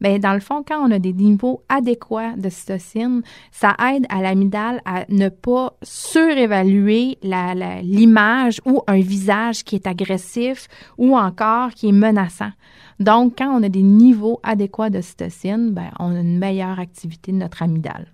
Bien, 0.00 0.18
dans 0.18 0.32
le 0.32 0.40
fond, 0.40 0.64
quand 0.66 0.78
on 0.78 0.90
a 0.90 0.98
des 0.98 1.12
niveaux 1.12 1.62
adéquats 1.68 2.32
de 2.38 2.48
cytocine, 2.48 3.20
ça 3.52 3.76
aide 3.92 4.06
à 4.08 4.22
l'amygdale 4.22 4.80
à 4.86 5.04
ne 5.10 5.28
pas 5.28 5.76
surévaluer 5.82 7.18
l'image 7.22 8.62
ou 8.64 8.80
un 8.86 9.00
visage 9.00 9.64
qui 9.64 9.74
est 9.74 9.86
agressif 9.86 10.66
ou 10.96 11.14
encore 11.14 11.72
qui 11.74 11.88
est 11.88 11.92
menaçant. 11.92 12.52
Donc, 12.98 13.34
quand 13.38 13.48
on 13.48 13.62
a 13.62 13.68
des 13.68 13.82
niveaux 13.82 14.40
adéquats 14.42 14.90
de 14.90 15.00
cytocine, 15.00 15.70
ben, 15.72 15.90
on 15.98 16.14
a 16.14 16.20
une 16.20 16.38
meilleure 16.38 16.78
activité 16.78 17.32
de 17.32 17.36
notre 17.36 17.62
amygdale. 17.62 18.06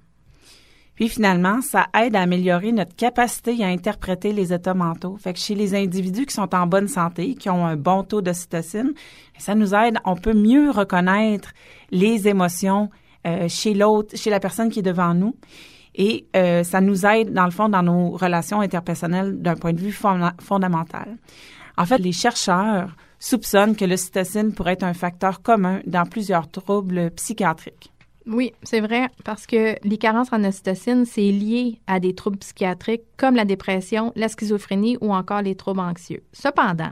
Puis 0.94 1.08
finalement, 1.08 1.62
ça 1.62 1.86
aide 1.98 2.14
à 2.16 2.20
améliorer 2.20 2.70
notre 2.70 2.94
capacité 2.94 3.64
à 3.64 3.68
interpréter 3.68 4.32
les 4.32 4.52
états 4.52 4.74
mentaux. 4.74 5.16
Fait 5.16 5.32
que 5.32 5.38
chez 5.38 5.54
les 5.54 5.74
individus 5.74 6.26
qui 6.26 6.34
sont 6.34 6.54
en 6.54 6.66
bonne 6.66 6.88
santé, 6.88 7.34
qui 7.34 7.48
ont 7.48 7.66
un 7.66 7.76
bon 7.76 8.04
taux 8.04 8.20
de 8.20 8.32
cytocine, 8.32 8.92
ça 9.38 9.54
nous 9.54 9.74
aide, 9.74 9.98
on 10.04 10.16
peut 10.16 10.34
mieux 10.34 10.70
reconnaître 10.70 11.52
les 11.90 12.28
émotions 12.28 12.90
euh, 13.26 13.48
chez 13.48 13.72
l'autre, 13.72 14.16
chez 14.16 14.30
la 14.30 14.38
personne 14.38 14.68
qui 14.68 14.80
est 14.80 14.82
devant 14.82 15.14
nous. 15.14 15.34
Et 15.94 16.26
euh, 16.36 16.62
ça 16.62 16.80
nous 16.80 17.06
aide, 17.06 17.32
dans 17.32 17.44
le 17.44 17.50
fond, 17.50 17.68
dans 17.68 17.82
nos 17.82 18.10
relations 18.10 18.60
interpersonnelles 18.60 19.40
d'un 19.40 19.56
point 19.56 19.72
de 19.72 19.80
vue 19.80 19.92
fondamental. 19.92 21.16
En 21.76 21.86
fait, 21.86 21.98
les 21.98 22.12
chercheurs 22.12 22.96
soupçonne 23.22 23.76
que 23.76 23.84
l'ocytocine 23.84 24.52
pourrait 24.52 24.72
être 24.72 24.82
un 24.82 24.94
facteur 24.94 25.42
commun 25.42 25.80
dans 25.86 26.04
plusieurs 26.04 26.50
troubles 26.50 27.12
psychiatriques. 27.12 27.92
Oui, 28.26 28.52
c'est 28.64 28.80
vrai, 28.80 29.08
parce 29.24 29.46
que 29.46 29.76
les 29.86 29.98
carences 29.98 30.32
en 30.32 30.42
ocytocine, 30.44 31.04
c'est 31.04 31.30
lié 31.30 31.80
à 31.86 32.00
des 32.00 32.14
troubles 32.14 32.38
psychiatriques 32.38 33.04
comme 33.16 33.36
la 33.36 33.44
dépression, 33.44 34.12
la 34.16 34.28
schizophrénie 34.28 34.98
ou 35.00 35.14
encore 35.14 35.42
les 35.42 35.54
troubles 35.54 35.80
anxieux. 35.80 36.24
Cependant, 36.32 36.90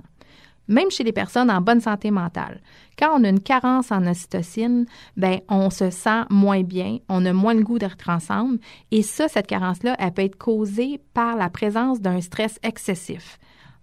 même 0.69 0.91
chez 0.93 1.03
les 1.03 1.13
personnes 1.13 1.51
en 1.51 1.61
bonne 1.61 1.81
santé 1.81 2.13
mentale. 2.13 2.61
Quand 2.97 3.11
on 3.19 3.25
a 3.25 3.29
une 3.29 3.41
carence 3.41 3.91
en 3.91 4.07
ocytocine, 4.07 4.87
ben 5.17 5.41
on 5.49 5.69
se 5.71 5.91
sent 5.91 6.23
moins 6.31 6.63
bien, 6.63 6.99
on 7.09 7.27
a 7.27 7.33
moins 7.33 7.55
le 7.55 7.65
goût 7.65 7.81
d'être 7.81 8.09
ensemble 8.09 8.59
et 8.93 9.03
ça 9.03 9.27
cette 9.27 9.49
carence-là, 9.49 9.97
elle 9.99 10.13
peut 10.13 10.23
être 10.23 10.39
causée 10.39 11.01
par 11.13 11.37
la 11.37 11.51
présence 11.51 12.01
d'un 12.01 12.21
stress 12.21 12.61
excessif. 12.63 13.39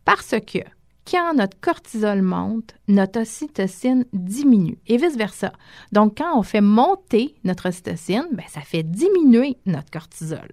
Parce 0.06 0.36
que 0.48 0.60
quand 1.10 1.34
notre 1.34 1.60
cortisol 1.60 2.22
monte, 2.22 2.76
notre 2.88 3.22
ocytocine 3.22 4.06
diminue 4.12 4.78
et 4.88 4.98
vice-versa. 4.98 5.54
Donc, 5.92 6.18
quand 6.18 6.38
on 6.38 6.44
fait 6.44 6.62
monter 6.62 7.36
notre 7.44 7.70
ocytocine, 7.70 8.28
ben, 8.32 8.46
ça 8.50 8.62
fait 8.62 8.84
diminuer 8.84 9.58
notre 9.66 9.90
cortisol. 9.90 10.50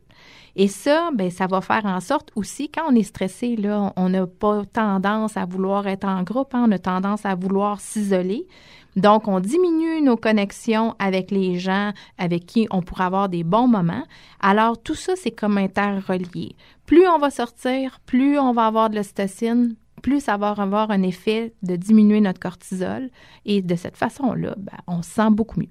Et 0.57 0.69
ça, 0.69 1.11
ben, 1.13 1.31
ça 1.31 1.49
va 1.49 1.61
faire 1.61 1.85
en 1.85 2.01
sorte 2.01 2.31
aussi, 2.37 2.69
quand 2.71 2.85
on 2.89 2.95
est 2.95 3.03
stressé, 3.03 3.57
là, 3.57 3.93
on 3.97 4.09
n'a 4.09 4.27
pas 4.27 4.65
tendance 4.65 5.37
à 5.37 5.45
vouloir 5.45 5.89
être 5.89 6.07
en 6.07 6.23
groupe, 6.23 6.55
hein, 6.55 6.67
on 6.69 6.73
a 6.73 6.79
tendance 6.79 7.27
à 7.27 7.35
vouloir 7.35 7.81
s'isoler. 7.81 8.47
Donc, 8.95 9.27
on 9.27 9.41
diminue 9.41 10.01
nos 10.03 10.17
connexions 10.17 10.95
avec 11.01 11.33
les 11.33 11.59
gens 11.59 11.91
avec 12.17 12.47
qui 12.47 12.69
on 12.71 12.81
pourrait 12.81 13.05
avoir 13.05 13.29
des 13.29 13.43
bons 13.43 13.67
moments. 13.67 14.05
Alors, 14.39 14.81
tout 14.81 14.95
ça, 14.95 15.15
c'est 15.17 15.33
comme 15.33 15.59
interrelié. 15.59 16.55
Plus 16.87 17.09
on 17.09 17.19
va 17.19 17.31
sortir, 17.31 17.99
plus 18.07 18.39
on 18.39 18.53
va 18.53 18.67
avoir 18.67 18.91
de 18.91 18.97
l'ocytocine, 18.97 19.75
plus 20.05 20.21
ça 20.21 20.37
va 20.37 20.51
avoir 20.51 20.91
un 20.91 21.03
effet 21.03 21.55
de 21.63 21.77
diminuer 21.77 22.21
notre 22.21 22.39
cortisol. 22.39 23.09
Et 23.47 23.63
de 23.63 23.75
cette 23.75 23.97
façon-là, 23.97 24.55
ben, 24.59 24.77
on 24.87 25.01
se 25.01 25.11
sent 25.11 25.31
beaucoup 25.31 25.59
mieux. 25.59 25.71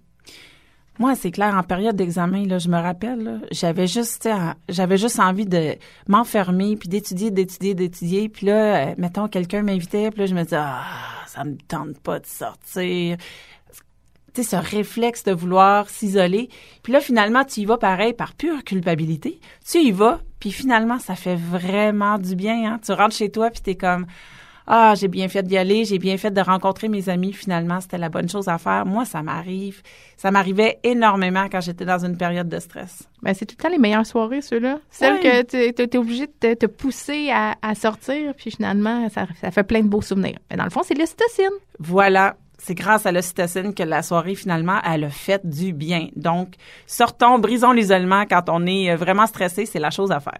Moi, 0.99 1.15
c'est 1.15 1.31
clair, 1.31 1.55
en 1.55 1.63
période 1.63 1.95
d'examen, 1.95 2.45
là, 2.45 2.57
je 2.57 2.67
me 2.67 2.77
rappelle, 2.77 3.41
j'avais 3.51 3.87
juste, 3.87 4.27
j'avais 4.69 4.97
juste 4.97 5.19
envie 5.19 5.45
de 5.45 5.75
m'enfermer, 6.07 6.75
puis 6.75 6.89
d'étudier, 6.89 7.31
d'étudier, 7.31 7.75
d'étudier. 7.75 8.29
Puis 8.29 8.47
là, 8.47 8.89
euh, 8.89 8.95
mettons, 8.97 9.27
quelqu'un 9.27 9.61
m'invitait, 9.61 10.09
puis 10.11 10.21
là, 10.21 10.25
je 10.25 10.35
me 10.35 10.43
disais, 10.43 10.57
ah, 10.59 10.83
ça 11.27 11.43
me 11.43 11.55
tente 11.67 11.99
pas 11.99 12.19
de 12.19 12.25
sortir. 12.25 13.17
Tu 14.33 14.43
sais, 14.43 14.55
ce 14.55 14.55
réflexe 14.55 15.23
de 15.23 15.31
vouloir 15.31 15.89
s'isoler. 15.89 16.49
Puis 16.81 16.93
là, 16.93 16.99
finalement, 16.99 17.43
tu 17.43 17.61
y 17.61 17.65
vas 17.65 17.77
pareil 17.77 18.13
par 18.13 18.33
pure 18.33 18.63
culpabilité. 18.63 19.39
Tu 19.69 19.79
y 19.79 19.91
vas, 19.91 20.21
puis 20.39 20.51
finalement, 20.51 20.99
ça 20.99 21.15
fait 21.15 21.35
vraiment 21.35 22.17
du 22.17 22.35
bien. 22.35 22.73
Hein? 22.73 22.79
Tu 22.83 22.91
rentres 22.91 23.15
chez 23.15 23.29
toi, 23.29 23.49
puis 23.49 23.61
t'es 23.61 23.75
comme, 23.75 24.07
ah, 24.65 24.93
j'ai 24.95 25.07
bien 25.07 25.27
fait 25.27 25.43
d'y 25.43 25.57
aller, 25.57 25.83
j'ai 25.83 25.99
bien 25.99 26.17
fait 26.17 26.31
de 26.31 26.39
rencontrer 26.39 26.87
mes 26.87 27.09
amis. 27.09 27.33
Finalement, 27.33 27.81
c'était 27.81 27.97
la 27.97 28.09
bonne 28.09 28.29
chose 28.29 28.47
à 28.47 28.57
faire. 28.57 28.85
Moi, 28.85 29.05
ça 29.05 29.21
m'arrive. 29.21 29.81
Ça 30.15 30.31
m'arrivait 30.31 30.79
énormément 30.83 31.47
quand 31.51 31.59
j'étais 31.59 31.85
dans 31.85 32.05
une 32.05 32.17
période 32.17 32.47
de 32.47 32.59
stress. 32.59 33.07
Ben, 33.21 33.33
c'est 33.33 33.45
tout 33.45 33.55
le 33.57 33.63
temps 33.63 33.69
les 33.69 33.77
meilleures 33.77 34.05
soirées, 34.05 34.41
ceux-là. 34.41 34.79
Celles 34.89 35.19
que 35.19 35.41
tu 35.43 35.57
es, 35.57 35.97
obligé 35.97 36.27
de 36.27 36.53
te, 36.53 36.65
pousser 36.65 37.29
à, 37.31 37.75
sortir, 37.75 38.33
puis 38.35 38.51
finalement, 38.51 39.09
ça, 39.09 39.25
fait 39.51 39.63
plein 39.63 39.81
de 39.81 39.87
beaux 39.87 40.01
souvenirs. 40.01 40.39
Mais 40.49 40.57
dans 40.57 40.63
le 40.63 40.69
fond, 40.69 40.81
c'est 40.83 40.97
l'ocytocine. 40.97 41.51
Voilà. 41.79 42.37
C'est 42.65 42.75
grâce 42.75 43.05
à 43.05 43.11
l'ocytocine 43.11 43.73
que 43.73 43.83
la 43.83 44.01
soirée, 44.01 44.35
finalement, 44.35 44.79
elle 44.89 45.03
a 45.03 45.09
fait 45.09 45.45
du 45.45 45.73
bien. 45.73 46.07
Donc, 46.15 46.53
sortons, 46.87 47.37
brisons 47.37 47.73
l'isolement 47.73 48.23
quand 48.25 48.43
on 48.47 48.65
est 48.65 48.95
vraiment 48.95 49.27
stressé, 49.27 49.65
c'est 49.65 49.79
la 49.79 49.89
chose 49.89 50.13
à 50.13 50.21
faire. 50.21 50.39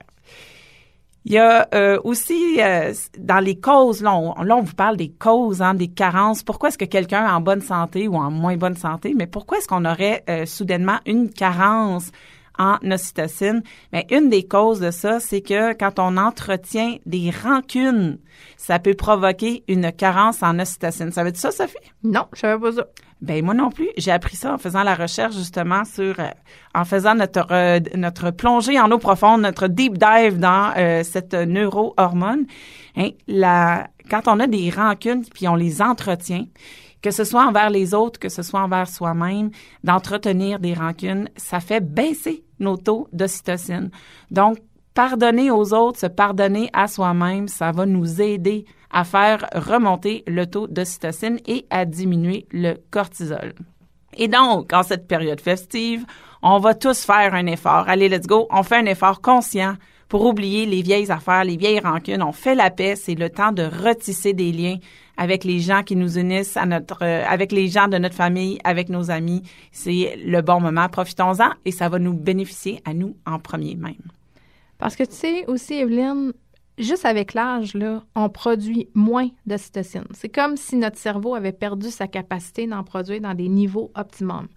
Il 1.26 1.34
y 1.34 1.38
a 1.38 1.68
euh, 1.76 2.00
aussi 2.06 2.62
euh, 2.62 2.94
dans 3.18 3.40
les 3.40 3.60
causes, 3.60 4.02
là 4.02 4.16
on, 4.16 4.62
vous 4.62 4.74
parle 4.74 4.96
des 4.96 5.10
causes, 5.12 5.62
hein, 5.62 5.74
des 5.74 5.90
carences. 5.90 6.44
Pourquoi 6.44 6.70
est-ce 6.70 6.78
que 6.78 6.86
quelqu'un 6.86 7.28
est 7.28 7.32
en 7.32 7.42
bonne 7.42 7.62
santé 7.62 8.08
ou 8.08 8.16
en 8.16 8.32
moins 8.32 8.56
bonne 8.56 8.78
santé, 8.78 9.14
mais 9.18 9.28
pourquoi 9.28 9.58
est-ce 9.58 9.68
qu'on 9.68 9.84
aurait 9.84 10.24
euh, 10.30 10.46
soudainement 10.46 11.00
une 11.06 11.30
carence 11.30 12.10
en 12.58 12.78
ocytocine? 12.90 13.64
Mais 13.92 14.06
une 14.10 14.30
des 14.30 14.44
causes 14.44 14.80
de 14.80 14.92
ça, 14.92 15.20
c'est 15.20 15.42
que 15.42 15.74
quand 15.74 16.00
on 16.00 16.18
entretient 16.18 16.98
des 17.06 17.32
rancunes, 17.32 18.20
ça 18.58 18.80
peut 18.80 18.94
provoquer 18.94 19.64
une 19.68 19.92
carence 19.92 20.44
en 20.44 20.60
ocytocine. 20.60 21.12
Ça 21.12 21.24
veut 21.24 21.32
dire 21.32 21.42
ça, 21.42 21.52
Sophie? 21.52 21.78
Non, 22.04 22.28
je 22.34 22.40
savais 22.40 22.60
pas 22.60 22.72
ça. 22.72 22.86
Ben 23.24 23.44
moi 23.44 23.54
non 23.54 23.70
plus. 23.70 23.88
J'ai 23.96 24.12
appris 24.12 24.36
ça 24.36 24.54
en 24.54 24.58
faisant 24.58 24.84
la 24.84 24.96
recherche 24.96 25.34
justement 25.36 25.86
sur, 25.86 26.20
euh, 26.20 26.28
en 26.76 26.84
faisant 26.84 27.16
notre 27.16 27.48
euh, 27.52 27.80
notre 27.96 28.32
plongée 28.32 28.78
en 28.78 28.92
eau 28.92 28.98
profonde, 28.98 29.42
notre 29.42 29.68
deep 29.68 29.98
dive 29.98 30.40
dans 30.40 30.74
euh, 30.76 31.04
cette 31.04 31.34
neurohormone. 31.34 32.46
Hein, 32.98 33.12
la, 33.28 33.88
quand 34.10 34.28
on 34.28 34.42
a 34.42 34.48
des 34.48 34.70
rancunes 34.70 35.24
puis 35.34 35.48
on 35.48 35.56
les 35.56 35.82
entretient, 35.82 36.46
que 37.04 37.12
ce 37.12 37.26
soit 37.26 37.46
envers 37.46 37.70
les 37.70 37.94
autres, 37.94 38.20
que 38.20 38.30
ce 38.30 38.42
soit 38.42 38.62
envers 38.62 38.88
soi-même, 38.88 39.52
d'entretenir 39.84 40.60
des 40.60 40.74
rancunes, 40.74 41.30
ça 41.36 41.60
fait 41.60 41.82
baisser 41.82 42.46
nos 42.60 42.78
taux 42.78 43.08
d'ocytocine. 43.12 43.92
Donc 44.32 44.58
pardonner 44.94 45.52
aux 45.52 45.74
autres, 45.74 46.00
se 46.00 46.08
pardonner 46.08 46.70
à 46.72 46.88
soi-même, 46.88 47.48
ça 47.48 47.72
va 47.72 47.86
nous 47.86 48.22
aider 48.22 48.66
à 48.90 49.04
faire 49.04 49.48
remonter 49.54 50.24
le 50.28 50.46
taux 50.46 50.68
d'ocytocine 50.68 51.40
et 51.46 51.66
à 51.70 51.84
diminuer 51.86 52.48
le 52.52 52.76
cortisol. 52.90 53.54
Et 54.16 54.28
donc, 54.28 54.72
en 54.72 54.84
cette 54.84 55.08
période 55.08 55.42
festive, 55.42 56.06
on 56.42 56.60
va 56.60 56.74
tous 56.76 57.04
faire 57.04 57.34
un 57.34 57.48
effort. 57.48 57.86
Allez, 57.88 58.08
let's 58.08 58.28
go. 58.28 58.48
On 58.52 58.64
fait 58.64 58.78
un 58.78 58.86
effort 58.86 59.22
conscient 59.22 59.76
pour 60.14 60.28
oublier 60.28 60.68
les 60.68 60.84
vieilles 60.84 61.10
affaires, 61.10 61.44
les 61.44 61.58
vieilles 61.58 61.80
rancunes. 61.80 62.22
On 62.22 62.34
fait 62.34 62.54
la 62.54 62.70
paix. 62.70 62.96
C'est 62.96 63.16
le 63.16 63.32
temps 63.32 63.52
de 63.52 63.64
retisser 63.64 64.34
des 64.34 64.52
liens 64.52 64.78
avec 65.18 65.44
les 65.44 65.60
gens 65.60 65.82
qui 65.82 65.96
nous 65.96 66.20
unissent 66.20 66.56
euh, 66.56 67.24
avec 67.28 67.52
les 67.52 67.68
gens 67.68 67.88
de 67.88 67.98
notre 67.98 68.14
famille, 68.14 68.60
avec 68.64 68.90
nos 68.90 69.10
amis. 69.10 69.42
C'est 69.72 70.20
le 70.24 70.40
bon 70.44 70.60
moment. 70.60 70.88
Profitons-en 70.88 71.50
et 71.66 71.72
ça 71.72 71.90
va 71.90 71.98
nous 71.98 72.14
bénéficier 72.14 72.80
à 72.86 72.94
nous 72.94 73.16
en 73.26 73.40
premier 73.40 73.74
même. 73.74 73.96
Parce 74.78 74.96
que 74.96 75.02
tu 75.02 75.16
sais 75.16 75.48
aussi, 75.48 75.74
Evelyne, 75.74 76.34
juste 76.78 77.06
avec 77.06 77.34
l'âge, 77.34 77.74
là, 77.74 78.04
on 78.14 78.30
produit 78.30 78.90
moins 78.94 79.30
d'ocytocine. 79.48 80.06
C'est 80.12 80.30
comme 80.30 80.58
si 80.58 80.76
notre 80.76 81.00
cerveau 81.00 81.34
avait 81.34 81.54
perdu 81.54 81.90
sa 81.90 82.06
capacité 82.06 82.68
d'en 82.68 82.84
produire 82.84 83.22
dans 83.22 83.34
des 83.34 83.50
niveaux 83.50 83.90
optimums. 83.96 84.48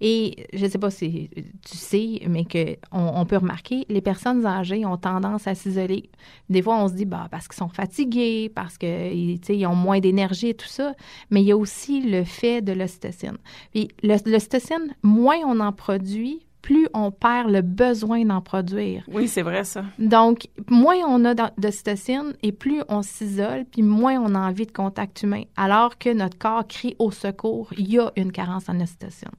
Et 0.00 0.46
je 0.52 0.64
ne 0.64 0.70
sais 0.70 0.78
pas 0.78 0.90
si 0.90 1.30
tu 1.62 1.76
sais, 1.76 2.20
mais 2.28 2.44
que 2.44 2.76
on, 2.92 3.24
peut 3.26 3.36
remarquer, 3.36 3.84
les 3.88 4.00
personnes 4.00 4.46
âgées 4.46 4.86
ont 4.86 4.96
tendance 4.96 5.46
à 5.46 5.54
s'isoler. 5.54 6.10
Des 6.48 6.62
fois, 6.62 6.82
on 6.82 6.88
se 6.88 6.94
dit, 6.94 7.04
bah, 7.04 7.28
parce 7.30 7.48
qu'ils 7.48 7.56
sont 7.56 7.68
fatigués, 7.68 8.50
parce 8.54 8.78
qu'ils 8.78 9.66
ont 9.66 9.74
moins 9.74 10.00
d'énergie 10.00 10.48
et 10.48 10.54
tout 10.54 10.68
ça. 10.68 10.94
Mais 11.30 11.42
il 11.42 11.46
y 11.46 11.52
a 11.52 11.56
aussi 11.56 12.02
le 12.02 12.24
fait 12.24 12.62
de 12.62 12.72
l'ocytocine. 12.72 13.38
Puis 13.72 13.88
l'ocytocine, 14.02 14.94
moins 15.02 15.38
on 15.44 15.60
en 15.60 15.72
produit, 15.72 16.46
plus 16.62 16.88
on 16.92 17.10
perd 17.10 17.50
le 17.50 17.62
besoin 17.62 18.24
d'en 18.24 18.40
produire. 18.40 19.04
Oui, 19.08 19.26
c'est 19.26 19.42
vrai 19.42 19.64
ça. 19.64 19.84
Donc, 19.98 20.48
moins 20.68 20.98
on 21.06 21.24
a 21.24 21.34
d'ocytocine 21.56 22.34
et 22.42 22.52
plus 22.52 22.82
on 22.88 23.02
s'isole, 23.02 23.64
puis 23.64 23.82
moins 23.82 24.20
on 24.20 24.34
a 24.34 24.40
envie 24.40 24.66
de 24.66 24.72
contact 24.72 25.22
humain, 25.22 25.42
alors 25.56 25.98
que 25.98 26.12
notre 26.12 26.38
corps 26.38 26.66
crie 26.66 26.94
au 26.98 27.10
secours, 27.10 27.70
il 27.76 27.90
y 27.90 27.98
a 27.98 28.12
une 28.16 28.32
carence 28.32 28.68
en 28.68 28.80
ocytocine. 28.80 29.30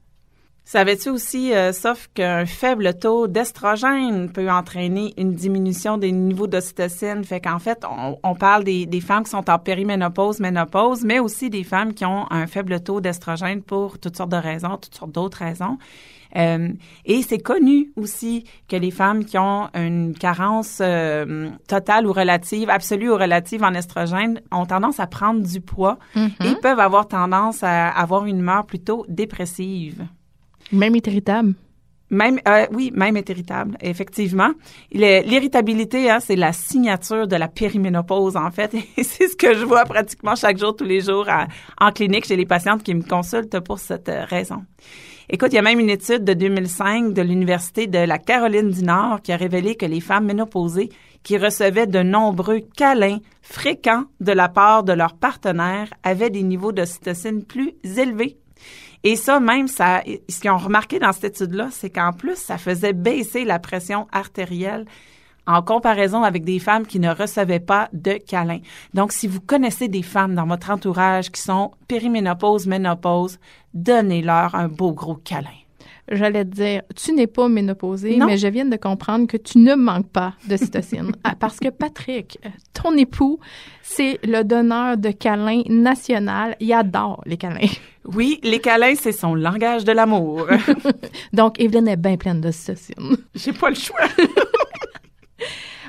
Savais-tu 0.72 1.10
aussi, 1.10 1.52
euh, 1.52 1.74
sauf 1.74 2.10
qu'un 2.14 2.46
faible 2.46 2.94
taux 2.94 3.26
d'estrogène 3.26 4.32
peut 4.32 4.52
entraîner 4.52 5.16
une 5.18 5.34
diminution 5.34 5.98
des 5.98 6.12
niveaux 6.12 6.46
d'ocytocine? 6.46 7.24
Fait 7.24 7.42
qu'en 7.42 7.58
fait, 7.58 7.84
on, 8.22 8.36
parle 8.36 8.66
des, 8.66 8.86
des, 8.86 9.02
femmes 9.02 9.24
qui 9.24 9.32
sont 9.32 9.50
en 9.50 9.58
périménopause, 9.58 10.40
ménopause, 10.40 11.04
mais 11.04 11.18
aussi 11.18 11.50
des 11.50 11.64
femmes 11.64 11.96
qui 11.96 12.06
ont 12.06 12.32
un 12.32 12.46
faible 12.46 12.82
taux 12.82 13.02
d'estrogène 13.02 13.64
pour 13.64 13.98
toutes 13.98 14.16
sortes 14.16 14.30
de 14.30 14.38
raisons, 14.38 14.78
toutes 14.78 14.94
sortes 14.94 15.12
d'autres 15.12 15.40
raisons. 15.40 15.80
Euh, 16.36 16.70
et 17.04 17.24
c'est 17.24 17.40
connu 17.40 17.92
aussi 17.96 18.44
que 18.68 18.76
les 18.76 18.92
femmes 18.92 19.26
qui 19.26 19.40
ont 19.40 19.70
une 19.74 20.14
carence 20.14 20.82
euh, 20.82 21.50
totale 21.68 22.06
ou 22.06 22.14
relative, 22.14 22.70
absolue 22.70 23.10
ou 23.10 23.16
relative 23.16 23.64
en 23.64 23.74
estrogène, 23.74 24.40
ont 24.52 24.68
tendance 24.68 25.00
à 25.00 25.08
prendre 25.08 25.42
du 25.42 25.62
poids 25.62 25.98
mm-hmm. 26.16 26.46
et 26.46 26.56
peuvent 26.62 26.80
avoir 26.80 27.08
tendance 27.08 27.64
à 27.64 27.88
avoir 27.88 28.28
une 28.28 28.38
humeur 28.38 28.68
plutôt 28.68 29.04
dépressive. 29.10 30.06
Même 30.72 30.96
irritable? 30.96 31.56
Euh, 32.12 32.66
oui, 32.72 32.92
même 32.94 33.18
est 33.18 33.30
irritable, 33.30 33.78
effectivement. 33.82 34.52
L'irritabilité, 34.92 36.10
hein, 36.10 36.20
c'est 36.20 36.36
la 36.36 36.54
signature 36.54 37.28
de 37.28 37.36
la 37.36 37.48
périménopause, 37.48 38.36
en 38.36 38.50
fait. 38.50 38.76
C'est 38.98 39.28
ce 39.28 39.36
que 39.36 39.54
je 39.54 39.64
vois 39.64 39.86
pratiquement 39.86 40.36
chaque 40.36 40.58
jour, 40.58 40.76
tous 40.76 40.86
les 40.86 41.02
jours 41.02 41.28
en 41.80 41.92
clinique 41.92 42.26
chez 42.26 42.36
les 42.36 42.48
patientes 42.48 42.82
qui 42.84 42.96
me 42.96 43.04
consultent 43.04 43.60
pour 43.60 43.78
cette 43.78 44.12
raison. 44.30 44.64
Écoute, 45.30 45.50
il 45.52 45.58
y 45.58 45.60
a 45.60 45.62
même 45.62 45.80
une 45.80 45.92
étude 45.92 46.24
de 46.24 46.34
2005 46.34 47.14
de 47.14 47.22
l'Université 47.22 47.86
de 47.86 48.00
la 48.00 48.18
Caroline 48.18 48.72
du 48.72 48.82
Nord 48.82 49.22
qui 49.22 49.32
a 49.32 49.38
révélé 49.38 49.76
que 49.76 49.86
les 49.86 50.02
femmes 50.02 50.26
ménopausées 50.26 50.90
qui 51.22 51.38
recevaient 51.38 51.86
de 51.86 52.02
nombreux 52.02 52.62
câlins 52.76 53.20
fréquents 53.44 54.06
de 54.20 54.32
la 54.32 54.50
part 54.50 54.84
de 54.84 54.94
leurs 54.94 55.16
partenaires 55.16 55.90
avaient 56.02 56.32
des 56.32 56.42
niveaux 56.42 56.72
d'ocytocine 56.72 57.44
plus 57.44 57.76
élevés. 57.84 58.38
Et 59.04 59.16
ça, 59.16 59.40
même, 59.40 59.68
ça, 59.68 60.04
ce 60.30 60.40
qu'ils 60.40 60.52
ont 60.52 60.58
remarqué 60.58 61.00
dans 61.00 61.14
cette 61.14 61.42
étude-là, 61.42 61.70
c'est 61.72 61.90
qu'en 61.90 62.12
plus, 62.12 62.36
ça 62.36 62.58
faisait 62.58 62.94
baisser 62.94 63.46
la 63.46 63.60
pression 63.60 64.08
artérielle 64.12 64.86
en 65.48 65.62
comparaison 65.64 66.24
avec 66.24 66.44
des 66.44 66.60
femmes 66.60 66.86
qui 66.86 67.00
ne 67.00 67.10
recevaient 67.10 67.60
pas 67.60 67.90
de 67.94 68.14
câlins. 68.14 68.60
Donc, 68.94 69.12
si 69.12 69.28
vous 69.28 69.42
connaissez 69.42 69.88
des 69.88 70.04
femmes 70.04 70.36
dans 70.36 70.46
votre 70.46 70.70
entourage 70.70 71.32
qui 71.32 71.42
sont 71.42 71.72
périménopause, 71.88 72.68
ménopause, 72.68 73.40
donnez-leur 73.74 74.54
un 74.54 74.68
beau 74.68 74.94
gros 74.94 75.16
câlin. 75.16 75.50
J'allais 76.12 76.46
te 76.46 76.50
dire, 76.50 76.82
tu 76.96 77.14
n'es 77.14 77.28
pas 77.28 77.48
ménopausée, 77.48 78.18
Non. 78.18 78.26
mais 78.26 78.38
je 78.38 78.48
viens 78.48 78.66
de 78.66 78.76
comprendre 78.78 79.28
que 79.28 79.38
tu 79.38 79.58
ne 79.60 79.76
manques 79.76 80.10
pas 80.10 80.34
d'ocytocine. 80.48 81.12
Ah, 81.24 81.36
Parce 81.40 81.60
que 81.60 81.70
Patrick, 81.70 82.40
ton 82.74 82.96
époux, 82.98 83.40
c'est 83.82 84.20
le 84.24 84.44
donneur 84.44 84.98
de 84.98 85.12
câlins 85.12 85.64
national. 85.68 86.56
Il 86.60 86.72
adore 86.74 87.22
les 87.26 87.38
câlins. 87.38 87.68
Oui, 88.06 88.40
les 88.44 88.60
câlins, 88.60 88.96
c'est 88.96 89.12
son 89.12 89.36
langage 89.36 89.84
de 89.84 89.92
l'amour. 89.92 90.48
Donc, 91.34 91.60
Evelyne 91.60 91.88
est 91.88 91.98
bien 91.98 92.18
pleine 92.18 92.42
d'ocytocine. 92.42 93.18
J'ai 93.36 93.54
pas 93.54 93.70
le 93.70 93.76
choix. 93.76 94.00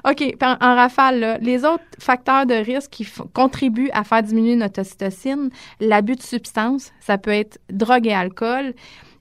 OK, 0.08 0.34
en, 0.42 0.52
en 0.62 0.74
rafale, 0.76 1.20
là, 1.20 1.38
les 1.38 1.64
autres 1.66 1.84
facteurs 1.98 2.46
de 2.46 2.54
risque 2.54 2.90
qui 2.90 3.06
contribuent 3.34 3.90
à 3.92 4.02
faire 4.02 4.22
diminuer 4.22 4.56
notre 4.56 4.80
ocytocine, 4.80 5.50
l'abus 5.78 6.16
de 6.16 6.22
substances, 6.22 6.90
ça 7.00 7.18
peut 7.18 7.32
être 7.32 7.58
drogue 7.70 8.06
et 8.06 8.14
alcool, 8.14 8.72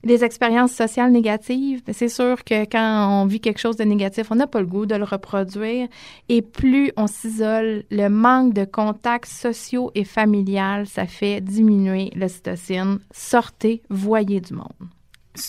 les 0.02 0.24
expériences 0.24 0.72
sociales 0.72 1.12
négatives, 1.12 1.82
c'est 1.92 2.08
sûr 2.08 2.42
que 2.44 2.64
quand 2.64 3.22
on 3.22 3.26
vit 3.26 3.40
quelque 3.40 3.58
chose 3.58 3.76
de 3.76 3.84
négatif, 3.84 4.30
on 4.30 4.36
n'a 4.36 4.46
pas 4.46 4.60
le 4.60 4.66
goût 4.66 4.86
de 4.86 4.94
le 4.94 5.04
reproduire. 5.04 5.88
Et 6.28 6.42
plus 6.42 6.92
on 6.96 7.06
s'isole, 7.06 7.84
le 7.90 8.08
manque 8.08 8.54
de 8.54 8.64
contacts 8.64 9.30
sociaux 9.30 9.90
et 9.94 10.04
familiales, 10.04 10.86
ça 10.86 11.06
fait 11.06 11.40
diminuer 11.40 12.10
l'ocytocine. 12.14 12.98
Sortez, 13.10 13.82
voyez 13.90 14.40
du 14.40 14.54
monde. 14.54 14.88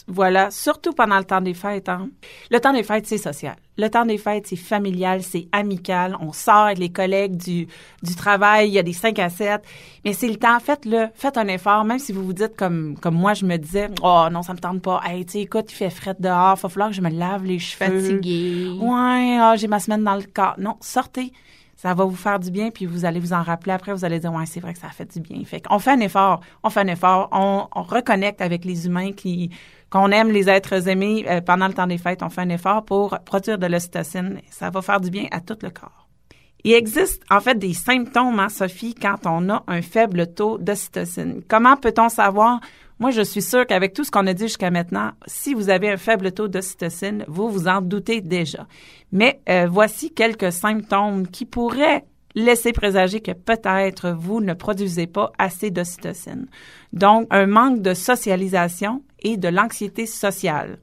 Voilà, 0.08 0.52
surtout 0.52 0.94
pendant 0.94 1.18
le 1.18 1.24
temps 1.24 1.42
des 1.42 1.56
fêtes. 1.56 1.90
Hein. 1.90 2.10
Le 2.52 2.60
temps 2.60 2.72
des 2.72 2.84
fêtes, 2.84 3.08
c'est 3.08 3.18
social. 3.18 3.56
Le 3.78 3.90
temps 3.90 4.06
des 4.06 4.20
fêtes, 4.20 4.46
c'est 4.46 4.56
familial, 4.56 5.24
c'est 5.24 5.48
amical. 5.52 6.16
On 6.20 6.34
sort 6.34 6.66
avec 6.66 6.78
les 6.78 6.92
collègues 6.92 7.36
du, 7.36 7.68
du 8.04 8.16
travail, 8.16 8.68
il 8.68 8.74
y 8.74 8.80
a 8.80 8.84
des 8.84 8.94
5 8.94 9.18
à 9.18 9.30
7. 9.30 9.64
Mais 10.06 10.14
c'est 10.14 10.28
le 10.28 10.36
temps, 10.36 10.60
faites-le, 10.60 11.08
faites 11.16 11.36
un 11.38 11.48
effort, 11.48 11.84
même 11.84 11.98
si 11.98 12.12
vous 12.12 12.24
vous 12.24 12.34
dites 12.34 12.56
comme, 12.56 12.96
comme 13.02 13.16
moi, 13.16 13.34
je 13.34 13.44
me 13.46 13.58
disais, 13.58 13.90
oh 14.04 14.28
non, 14.32 14.44
ça 14.44 14.54
me 14.54 14.60
tente 14.60 14.84
pas. 14.84 15.02
Hey, 15.04 15.26
tu 15.26 15.40
écoute, 15.40 15.72
il 15.72 15.76
fait 15.76 15.90
fret 15.90 16.16
dehors, 16.20 16.58
il 16.58 16.62
va 16.62 16.70
falloir 16.70 16.90
que 16.90 16.96
je 16.96 17.02
me 17.02 17.10
lave 17.10 17.44
les 17.44 17.58
cheveux. 17.58 18.02
Fatigué. 18.02 18.78
Ouais, 18.80 19.38
ah, 19.40 19.56
j'ai 19.58 19.68
ma 19.68 19.80
semaine 19.80 20.04
dans 20.04 20.16
le 20.16 20.24
corps. 20.32 20.56
Non, 20.60 20.78
sortez. 20.80 21.34
Ça 21.82 21.96
va 21.96 22.06
vous 22.06 22.16
faire 22.16 22.40
du 22.40 22.52
bien, 22.52 22.70
puis 22.70 22.86
vous 22.86 23.06
allez 23.06 23.20
vous 23.20 23.34
en 23.34 23.42
rappeler 23.42 23.72
après. 23.72 23.92
Vous 23.92 24.06
allez 24.06 24.20
dire, 24.20 24.32
ouais, 24.32 24.46
c'est 24.46 24.60
vrai 24.60 24.74
que 24.74 24.78
ça 24.78 24.86
a 24.86 24.92
fait 24.92 25.12
du 25.12 25.20
bien. 25.20 25.44
Fait 25.46 25.62
qu'on 25.62 25.80
fait 25.80 25.90
un 25.90 26.00
effort, 26.02 26.42
on 26.62 26.70
fait 26.70 26.82
un 26.82 26.88
effort, 26.88 27.28
on, 27.32 27.68
on 27.76 27.82
reconnecte 27.82 28.40
avec 28.40 28.66
les 28.66 28.86
humains 28.86 29.14
qui 29.14 29.50
qu'on 29.90 30.12
aime 30.12 30.30
les 30.30 30.48
êtres 30.48 30.88
aimés 30.88 31.26
euh, 31.28 31.42
pendant 31.42 31.68
le 31.68 31.74
temps 31.74 31.88
des 31.88 31.98
fêtes. 31.98 32.22
On 32.22 32.30
fait 32.30 32.42
un 32.42 32.50
effort 32.50 32.86
pour 32.86 33.18
produire 33.26 33.58
de 33.58 33.66
l'ocytocine. 33.66 34.42
Ça 34.52 34.70
va 34.70 34.84
faire 34.84 35.02
du 35.02 35.10
bien 35.10 35.26
à 35.32 35.42
tout 35.42 35.58
le 35.64 35.72
corps. 35.72 36.08
Il 36.64 36.74
existe 36.74 37.24
en 37.32 37.40
fait 37.40 37.58
des 37.58 37.74
symptômes, 37.74 38.40
hein, 38.40 38.50
Sophie, 38.50 38.94
quand 38.94 39.26
on 39.26 39.50
a 39.50 39.64
un 39.66 39.82
faible 39.82 40.28
taux 40.36 40.60
d'ocytocine. 40.60 41.42
Comment 41.48 41.78
peut-on 41.78 42.10
savoir? 42.10 42.60
Moi, 43.02 43.10
je 43.10 43.24
suis 43.24 43.42
sûre 43.42 43.66
qu'avec 43.66 43.94
tout 43.94 44.04
ce 44.04 44.12
qu'on 44.12 44.28
a 44.28 44.34
dit 44.36 44.44
jusqu'à 44.44 44.70
maintenant, 44.70 45.14
si 45.26 45.56
vous 45.56 45.72
avez 45.72 45.90
un 45.90 45.98
faible 45.98 46.34
taux 46.34 46.48
d'ocytocine, 46.48 47.26
vous 47.28 47.50
vous 47.50 47.68
en 47.68 47.82
doutez 47.82 48.22
déjà. 48.22 48.68
Mais 49.12 49.42
euh, 49.50 49.66
voici 49.68 50.12
quelques 50.14 50.52
symptômes 50.52 51.28
qui 51.28 51.46
pourraient 51.46 52.06
laisser 52.36 52.74
présager 52.74 53.20
que 53.20 53.32
peut-être 53.32 54.12
vous 54.12 54.40
ne 54.40 54.54
produisez 54.54 55.08
pas 55.08 55.32
assez 55.40 55.72
d'ocytocine. 55.72 56.46
Donc, 56.94 57.26
un 57.32 57.48
manque 57.48 57.82
de 57.82 57.96
socialisation 57.96 59.02
et 59.24 59.36
de 59.36 59.48
l'anxiété 59.48 60.06
sociale 60.06 60.78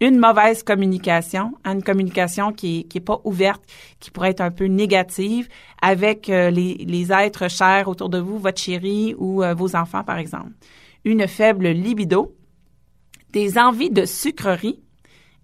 une 0.00 0.18
mauvaise 0.18 0.62
communication, 0.62 1.54
une 1.64 1.82
communication 1.82 2.52
qui 2.52 2.80
est, 2.80 2.82
qui 2.84 3.00
pas 3.00 3.20
ouverte, 3.24 3.62
qui 3.98 4.10
pourrait 4.10 4.30
être 4.30 4.42
un 4.42 4.50
peu 4.50 4.66
négative 4.66 5.48
avec 5.80 6.28
euh, 6.28 6.50
les, 6.50 6.74
les 6.74 7.12
êtres 7.12 7.48
chers 7.48 7.88
autour 7.88 8.10
de 8.10 8.18
vous, 8.18 8.38
votre 8.38 8.60
chéri 8.60 9.14
ou 9.16 9.42
euh, 9.42 9.54
vos 9.54 9.74
enfants, 9.74 10.04
par 10.04 10.18
exemple. 10.18 10.50
Une 11.06 11.28
faible 11.28 11.68
libido, 11.68 12.34
des 13.32 13.58
envies 13.58 13.90
de 13.90 14.04
sucrerie 14.04 14.80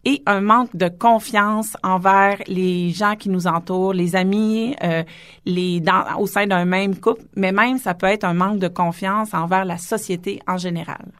et 0.04 0.20
un 0.26 0.40
manque 0.40 0.74
de 0.74 0.88
confiance 0.88 1.76
envers 1.84 2.38
les 2.48 2.90
gens 2.90 3.14
qui 3.14 3.28
nous 3.28 3.46
entourent, 3.46 3.92
les 3.92 4.16
amis, 4.16 4.74
euh, 4.82 5.04
les 5.46 5.78
dans, 5.80 6.18
au 6.18 6.26
sein 6.26 6.48
d'un 6.48 6.64
même 6.64 6.98
couple, 6.98 7.22
mais 7.36 7.52
même 7.52 7.78
ça 7.78 7.94
peut 7.94 8.08
être 8.08 8.24
un 8.24 8.34
manque 8.34 8.58
de 8.58 8.66
confiance 8.66 9.34
envers 9.34 9.64
la 9.64 9.78
société 9.78 10.40
en 10.48 10.58
général. 10.58 11.12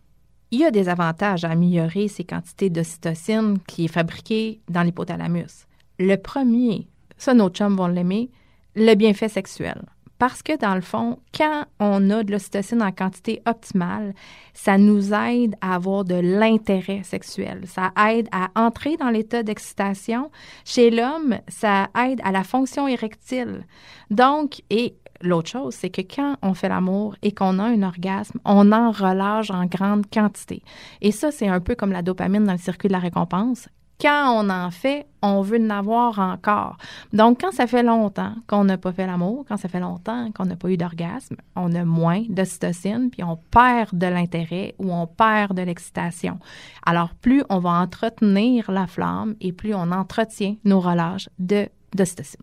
Il 0.51 0.59
y 0.59 0.65
a 0.65 0.73
des 0.73 0.89
avantages 0.89 1.45
à 1.45 1.51
améliorer 1.51 2.09
ces 2.09 2.25
quantités 2.25 2.69
d'ocytocine 2.69 3.61
qui 3.69 3.85
est 3.85 3.89
fabriquée 3.93 4.61
dans 4.69 4.83
l'hypothalamus. 4.83 5.69
Le 6.01 6.17
premier, 6.17 6.89
ça 7.17 7.33
nos 7.33 7.49
chums 7.49 7.77
vont 7.77 7.87
l'aimer, 7.87 8.29
le 8.75 8.97
bienfait 8.97 9.29
sexuel. 9.29 9.83
Parce 10.23 10.45
que 10.45 10.57
dans 10.57 10.77
le 10.77 10.83
fond, 10.83 11.19
quand 11.37 11.65
on 11.81 12.09
a 12.11 12.23
de 12.23 12.31
l'ocytocine 12.31 12.81
en 12.81 12.93
quantité 12.93 13.43
optimale, 13.45 14.15
ça 14.55 14.79
nous 14.79 15.13
aide 15.13 15.57
à 15.61 15.75
avoir 15.75 16.05
de 16.05 16.15
l'intérêt 16.15 17.03
sexuel. 17.03 17.63
Ça 17.67 17.91
aide 18.09 18.29
à 18.31 18.51
entrer 18.55 18.97
dans 18.97 19.11
l'état 19.11 19.43
d'excitation. 19.43 20.31
Chez 20.65 20.93
l'homme, 20.93 21.39
ça 21.49 21.89
aide 22.07 22.21
à 22.23 22.31
la 22.31 22.45
fonction 22.45 22.87
érectile. 22.87 23.67
Donc, 24.13 24.63
et 24.71 24.95
L'autre 25.25 25.51
chose, 25.51 25.75
c'est 25.75 25.91
que 25.91 26.03
quand 26.03 26.37
on 26.43 26.55
fait 26.55 26.69
l'amour 26.69 27.15
et 27.23 27.33
qu'on 27.33 27.61
a 27.61 27.65
un 27.65 27.83
orgasme, 27.83 28.39
on 28.45 28.73
en 28.73 28.91
relâche 28.91 29.51
en 29.51 29.67
grande 29.67 30.05
quantité. 30.09 30.63
Et 31.01 31.13
ça, 31.13 31.31
c'est 31.31 31.47
un 31.47 31.61
peu 31.61 31.77
comme 31.77 31.93
la 31.93 32.03
dopamine 32.03 32.45
dans 32.45 32.53
le 32.53 32.59
circuit 32.59 32.89
de 32.89 32.93
la 32.93 32.99
récompense. 32.99 33.69
Quand 34.03 34.43
on 34.45 34.51
en 34.51 34.73
fait, 34.73 35.07
on 35.23 35.43
veut 35.43 35.61
en 35.65 35.71
avoir 35.71 36.19
encore. 36.19 36.77
Donc, 37.13 37.41
quand 37.41 37.53
ça 37.53 37.69
fait 37.69 37.85
longtemps 37.85 38.35
qu'on 38.49 38.65
n'a 38.65 38.77
pas 38.77 38.91
fait 38.93 39.07
l'amour, 39.07 39.45
quand 39.49 39.57
ça 39.57 39.69
fait 39.69 39.79
longtemps 39.79 40.33
qu'on 40.33 40.45
n'a 40.45 40.57
pas 40.57 40.69
eu 40.71 40.77
d'orgasme, 40.77 41.37
on 41.55 41.73
a 41.75 41.85
moins 41.85 42.25
d'ocytocine, 42.29 43.11
puis 43.13 43.23
on 43.23 43.39
perd 43.53 43.91
de 43.97 44.07
l'intérêt 44.09 44.75
ou 44.81 44.93
on 44.93 45.07
perd 45.07 45.57
de 45.57 45.63
l'excitation. 45.63 46.41
Alors, 46.85 47.11
plus 47.21 47.45
on 47.49 47.61
va 47.61 47.71
entretenir 47.71 48.73
la 48.73 48.89
flamme 48.89 49.37
et 49.41 49.53
plus 49.53 49.73
on 49.75 49.93
entretient 49.93 50.57
nos 50.65 50.81
relâches 50.81 51.29
de 51.39 51.69
d'ocytocine. 51.95 52.41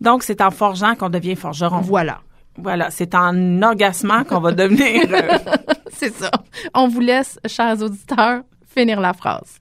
Donc, 0.00 0.22
c'est 0.22 0.40
en 0.40 0.50
forgeant 0.52 0.94
qu'on 0.94 1.08
devient 1.10 1.34
forgeron. 1.34 1.80
Voilà. 1.80 2.20
Voilà, 2.56 2.90
c'est 2.92 3.16
en 3.16 3.62
orgasmant 3.62 4.22
qu'on 4.22 4.38
va 4.38 4.52
devenir. 4.52 5.06
euh, 5.10 5.38
C'est 5.90 6.12
ça. 6.14 6.30
On 6.72 6.86
vous 6.86 7.00
laisse, 7.00 7.40
chers 7.46 7.82
auditeurs, 7.82 8.42
finir 8.66 9.00
la 9.00 9.12
phrase. 9.12 9.58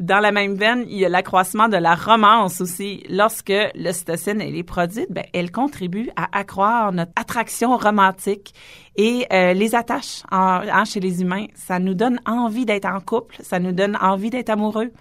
Dans 0.00 0.20
la 0.20 0.30
même 0.30 0.54
veine, 0.54 0.84
il 0.88 0.98
y 0.98 1.04
a 1.04 1.08
l'accroissement 1.08 1.68
de 1.68 1.76
la 1.76 1.96
romance 1.96 2.60
aussi. 2.60 3.02
Lorsque 3.08 3.52
l'ocytocine 3.74 4.40
est 4.40 4.62
produite, 4.62 5.10
ben, 5.10 5.24
elle 5.32 5.50
contribue 5.50 6.08
à 6.14 6.38
accroître 6.38 6.92
notre 6.92 7.10
attraction 7.16 7.76
romantique 7.76 8.54
et 8.94 9.26
euh, 9.32 9.54
les 9.54 9.74
attaches 9.74 10.22
hein, 10.30 10.84
chez 10.84 11.00
les 11.00 11.20
humains. 11.20 11.46
Ça 11.56 11.80
nous 11.80 11.94
donne 11.94 12.20
envie 12.26 12.64
d'être 12.64 12.84
en 12.84 13.00
couple, 13.00 13.38
ça 13.40 13.58
nous 13.58 13.72
donne 13.72 13.98
envie 14.00 14.30
d'être 14.30 14.50
amoureux. 14.50 14.92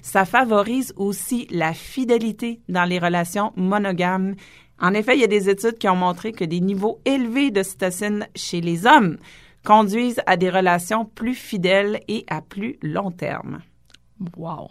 Ça 0.00 0.24
favorise 0.24 0.94
aussi 0.96 1.46
la 1.50 1.74
fidélité 1.74 2.60
dans 2.70 2.84
les 2.84 2.98
relations 2.98 3.52
monogames. 3.56 4.36
En 4.80 4.94
effet, 4.94 5.16
il 5.16 5.20
y 5.20 5.24
a 5.24 5.26
des 5.26 5.50
études 5.50 5.76
qui 5.76 5.88
ont 5.88 5.96
montré 5.96 6.32
que 6.32 6.44
des 6.44 6.60
niveaux 6.60 6.98
élevés 7.04 7.50
d'ocytocine 7.50 8.26
chez 8.34 8.62
les 8.62 8.86
hommes 8.86 9.18
conduisent 9.66 10.22
à 10.24 10.38
des 10.38 10.48
relations 10.48 11.04
plus 11.04 11.34
fidèles 11.34 12.00
et 12.08 12.24
à 12.28 12.40
plus 12.40 12.78
long 12.82 13.10
terme. 13.10 13.60
Wow. 14.36 14.68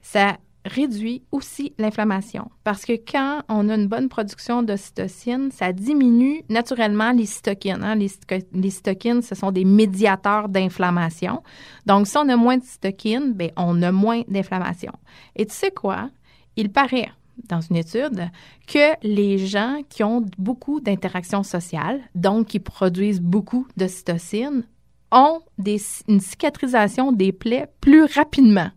Ça 0.00 0.38
réduit 0.64 1.22
aussi 1.32 1.74
l'inflammation 1.78 2.48
parce 2.62 2.84
que 2.84 2.92
quand 2.92 3.42
on 3.48 3.68
a 3.68 3.74
une 3.74 3.88
bonne 3.88 4.08
production 4.08 4.62
d'ocytocine, 4.62 5.50
ça 5.50 5.72
diminue 5.72 6.42
naturellement 6.48 7.10
les 7.10 7.26
cytokines. 7.26 7.82
hein. 7.82 7.96
Les, 7.96 8.10
les 8.52 8.70
cytokines, 8.70 9.22
ce 9.22 9.34
sont 9.34 9.50
des 9.50 9.64
médiateurs 9.64 10.48
d'inflammation. 10.48 11.42
Donc, 11.86 12.06
si 12.06 12.16
on 12.16 12.28
a 12.28 12.36
moins 12.36 12.58
de 12.58 12.64
cytokines, 12.64 13.32
ben, 13.32 13.50
on 13.56 13.82
a 13.82 13.90
moins 13.90 14.22
d'inflammation. 14.28 14.92
Et 15.34 15.46
tu 15.46 15.54
sais 15.54 15.72
quoi? 15.72 16.10
Il 16.54 16.70
paraît 16.70 17.10
dans 17.48 17.60
une 17.60 17.76
étude 17.76 18.30
que 18.66 18.94
les 19.02 19.38
gens 19.38 19.80
qui 19.88 20.04
ont 20.04 20.24
beaucoup 20.38 20.80
d'interactions 20.80 21.42
sociales, 21.42 22.00
donc 22.14 22.48
qui 22.48 22.60
produisent 22.60 23.20
beaucoup 23.20 23.66
d'ocytocine, 23.76 24.64
ont 25.12 25.42
des, 25.58 25.80
une 26.08 26.20
cicatrisation 26.20 27.12
des 27.12 27.32
plaies 27.32 27.68
plus 27.80 28.04
rapidement. 28.04 28.70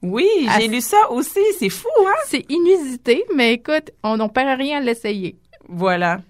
Oui, 0.00 0.28
j'ai 0.56 0.68
lu 0.68 0.80
ça 0.80 1.10
aussi. 1.10 1.40
C'est 1.58 1.68
fou, 1.68 1.88
hein? 2.06 2.14
C'est 2.26 2.46
inusité, 2.48 3.24
mais 3.34 3.54
écoute, 3.54 3.90
on 4.04 4.16
n'en 4.16 4.28
perd 4.28 4.58
rien 4.58 4.78
à 4.78 4.80
l'essayer. 4.80 5.36
Voilà. 5.68 6.20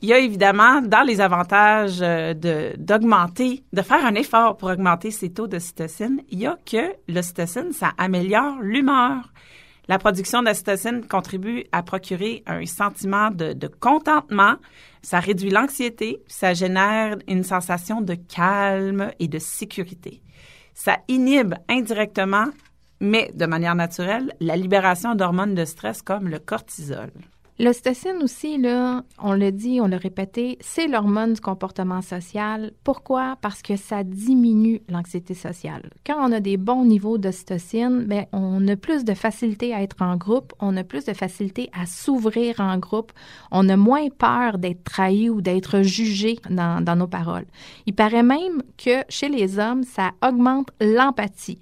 Il 0.00 0.08
y 0.08 0.12
a 0.12 0.18
évidemment, 0.18 0.82
dans 0.82 1.06
les 1.06 1.20
avantages 1.20 2.00
euh, 2.02 2.34
de 2.34 2.72
d'augmenter, 2.76 3.62
de 3.72 3.82
faire 3.82 4.04
un 4.04 4.16
effort 4.16 4.56
pour 4.56 4.68
augmenter 4.70 5.12
ces 5.12 5.32
taux 5.32 5.46
d'ocytocine, 5.46 6.22
il 6.28 6.40
y 6.40 6.46
a 6.46 6.58
que 6.66 6.96
l'ocytocine, 7.06 7.72
ça 7.72 7.92
améliore 7.98 8.56
l'humeur. 8.60 9.32
La 9.86 9.98
production 9.98 10.42
d'ocytocine 10.42 11.06
contribue 11.06 11.64
à 11.70 11.84
procurer 11.84 12.42
un 12.46 12.66
sentiment 12.66 13.30
de, 13.30 13.52
de 13.52 13.68
contentement, 13.68 14.54
ça 15.02 15.20
réduit 15.20 15.50
l'anxiété, 15.50 16.22
ça 16.28 16.54
génère 16.54 17.16
une 17.28 17.42
sensation 17.42 18.00
de 18.00 18.14
calme 18.14 19.10
et 19.18 19.28
de 19.28 19.38
sécurité. 19.38 20.22
Ça 20.74 20.98
inhibe 21.08 21.54
indirectement, 21.68 22.46
mais 23.00 23.30
de 23.34 23.46
manière 23.46 23.74
naturelle, 23.74 24.32
la 24.40 24.56
libération 24.56 25.14
d'hormones 25.14 25.54
de 25.54 25.64
stress 25.64 26.02
comme 26.02 26.28
le 26.28 26.38
cortisol. 26.38 27.10
L'ocytocine 27.62 28.24
aussi, 28.24 28.58
là, 28.58 29.04
on 29.20 29.34
le 29.34 29.52
dit, 29.52 29.80
on 29.80 29.86
l'a 29.86 29.96
répété, 29.96 30.58
c'est 30.60 30.88
l'hormone 30.88 31.34
du 31.34 31.40
comportement 31.40 32.02
social. 32.02 32.72
Pourquoi? 32.82 33.36
Parce 33.40 33.62
que 33.62 33.76
ça 33.76 34.02
diminue 34.02 34.82
l'anxiété 34.88 35.34
sociale. 35.34 35.88
Quand 36.04 36.16
on 36.18 36.32
a 36.32 36.40
des 36.40 36.56
bons 36.56 36.84
niveaux 36.84 37.18
d'ocytocine, 37.18 38.02
ben, 38.04 38.26
on 38.32 38.66
a 38.66 38.74
plus 38.74 39.04
de 39.04 39.14
facilité 39.14 39.72
à 39.72 39.80
être 39.80 40.02
en 40.02 40.16
groupe, 40.16 40.52
on 40.58 40.76
a 40.76 40.82
plus 40.82 41.04
de 41.04 41.12
facilité 41.12 41.70
à 41.72 41.86
s'ouvrir 41.86 42.58
en 42.58 42.78
groupe, 42.78 43.12
on 43.52 43.68
a 43.68 43.76
moins 43.76 44.08
peur 44.08 44.58
d'être 44.58 44.82
trahi 44.82 45.30
ou 45.30 45.40
d'être 45.40 45.82
jugé 45.82 46.40
dans 46.50 46.98
nos 46.98 47.06
paroles. 47.06 47.46
Il 47.86 47.94
paraît 47.94 48.24
même 48.24 48.64
que 48.76 49.04
chez 49.08 49.28
les 49.28 49.60
hommes, 49.60 49.84
ça 49.84 50.10
augmente 50.20 50.70
l'empathie. 50.80 51.60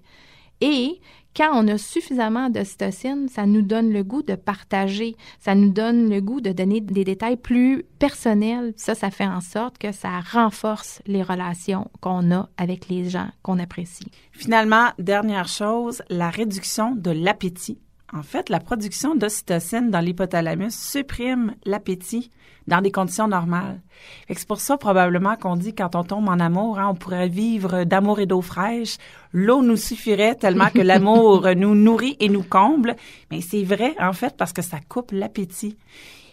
Et 0.62 1.00
quand 1.36 1.50
on 1.52 1.68
a 1.68 1.78
suffisamment 1.78 2.50
d'ocytocine, 2.50 3.28
ça 3.28 3.46
nous 3.46 3.62
donne 3.62 3.92
le 3.92 4.02
goût 4.02 4.22
de 4.22 4.34
partager, 4.34 5.16
ça 5.38 5.54
nous 5.54 5.70
donne 5.70 6.10
le 6.10 6.20
goût 6.20 6.40
de 6.40 6.52
donner 6.52 6.80
des 6.80 7.04
détails 7.04 7.36
plus 7.36 7.84
personnels. 7.98 8.72
Ça, 8.76 8.94
ça 8.94 9.10
fait 9.10 9.26
en 9.26 9.40
sorte 9.40 9.78
que 9.78 9.92
ça 9.92 10.20
renforce 10.32 11.02
les 11.06 11.22
relations 11.22 11.90
qu'on 12.00 12.32
a 12.32 12.48
avec 12.56 12.88
les 12.88 13.08
gens 13.08 13.28
qu'on 13.42 13.58
apprécie. 13.58 14.10
Finalement, 14.32 14.88
dernière 14.98 15.48
chose, 15.48 16.02
la 16.08 16.30
réduction 16.30 16.94
de 16.94 17.10
l'appétit. 17.10 17.78
En 18.12 18.22
fait, 18.22 18.48
la 18.48 18.58
production 18.58 19.14
d'ocytocine 19.14 19.90
dans 19.90 20.00
l'hypothalamus 20.00 20.74
supprime 20.74 21.54
l'appétit 21.64 22.30
dans 22.66 22.80
des 22.80 22.90
conditions 22.90 23.28
normales. 23.28 23.80
C'est 24.28 24.46
pour 24.46 24.60
ça 24.60 24.76
probablement 24.76 25.36
qu'on 25.36 25.56
dit 25.56 25.74
quand 25.74 25.94
on 25.94 26.04
tombe 26.04 26.28
en 26.28 26.40
amour, 26.40 26.78
hein, 26.78 26.88
on 26.90 26.94
pourrait 26.94 27.28
vivre 27.28 27.84
d'amour 27.84 28.20
et 28.20 28.26
d'eau 28.26 28.40
fraîche. 28.40 28.96
L'eau 29.32 29.62
nous 29.62 29.76
suffirait 29.76 30.34
tellement 30.34 30.70
que 30.70 30.80
l'amour 30.80 31.48
nous 31.56 31.74
nourrit 31.74 32.16
et 32.20 32.28
nous 32.28 32.42
comble. 32.42 32.96
Mais 33.30 33.40
c'est 33.40 33.62
vrai 33.62 33.94
en 34.00 34.12
fait 34.12 34.36
parce 34.36 34.52
que 34.52 34.62
ça 34.62 34.78
coupe 34.88 35.12
l'appétit. 35.12 35.76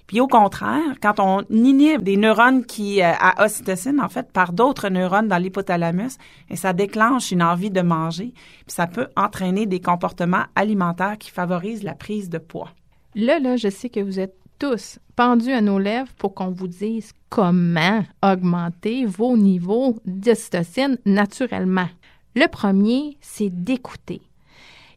Puis 0.07 0.21
au 0.21 0.27
contraire, 0.27 0.95
quand 1.01 1.19
on 1.19 1.43
inhibe 1.49 2.01
des 2.01 2.15
neurones 2.15 2.65
qui 2.65 3.01
euh, 3.01 3.11
à 3.19 3.43
ocytocine 3.45 3.99
en 3.99 4.07
fait 4.07 4.31
par 4.31 4.53
d'autres 4.53 4.87
neurones 4.89 5.27
dans 5.27 5.37
l'hypothalamus, 5.37 6.17
et 6.49 6.55
ça 6.55 6.71
déclenche 6.71 7.31
une 7.31 7.43
envie 7.43 7.71
de 7.71 7.81
manger, 7.81 8.33
puis 8.33 8.73
ça 8.75 8.87
peut 8.87 9.07
entraîner 9.17 9.65
des 9.65 9.81
comportements 9.81 10.45
alimentaires 10.55 11.17
qui 11.17 11.29
favorisent 11.29 11.83
la 11.83 11.93
prise 11.93 12.29
de 12.29 12.37
poids. 12.37 12.71
Là 13.15 13.39
là, 13.39 13.57
je 13.57 13.69
sais 13.69 13.89
que 13.89 13.99
vous 13.99 14.19
êtes 14.19 14.35
tous 14.59 14.99
pendus 15.15 15.51
à 15.51 15.61
nos 15.61 15.77
lèvres 15.77 16.11
pour 16.17 16.33
qu'on 16.33 16.51
vous 16.51 16.67
dise 16.67 17.11
comment 17.29 18.03
augmenter 18.23 19.05
vos 19.05 19.37
niveaux 19.37 19.97
d'ocytocine 20.05 20.97
naturellement. 21.05 21.89
Le 22.35 22.47
premier, 22.47 23.17
c'est 23.19 23.49
d'écouter. 23.49 24.21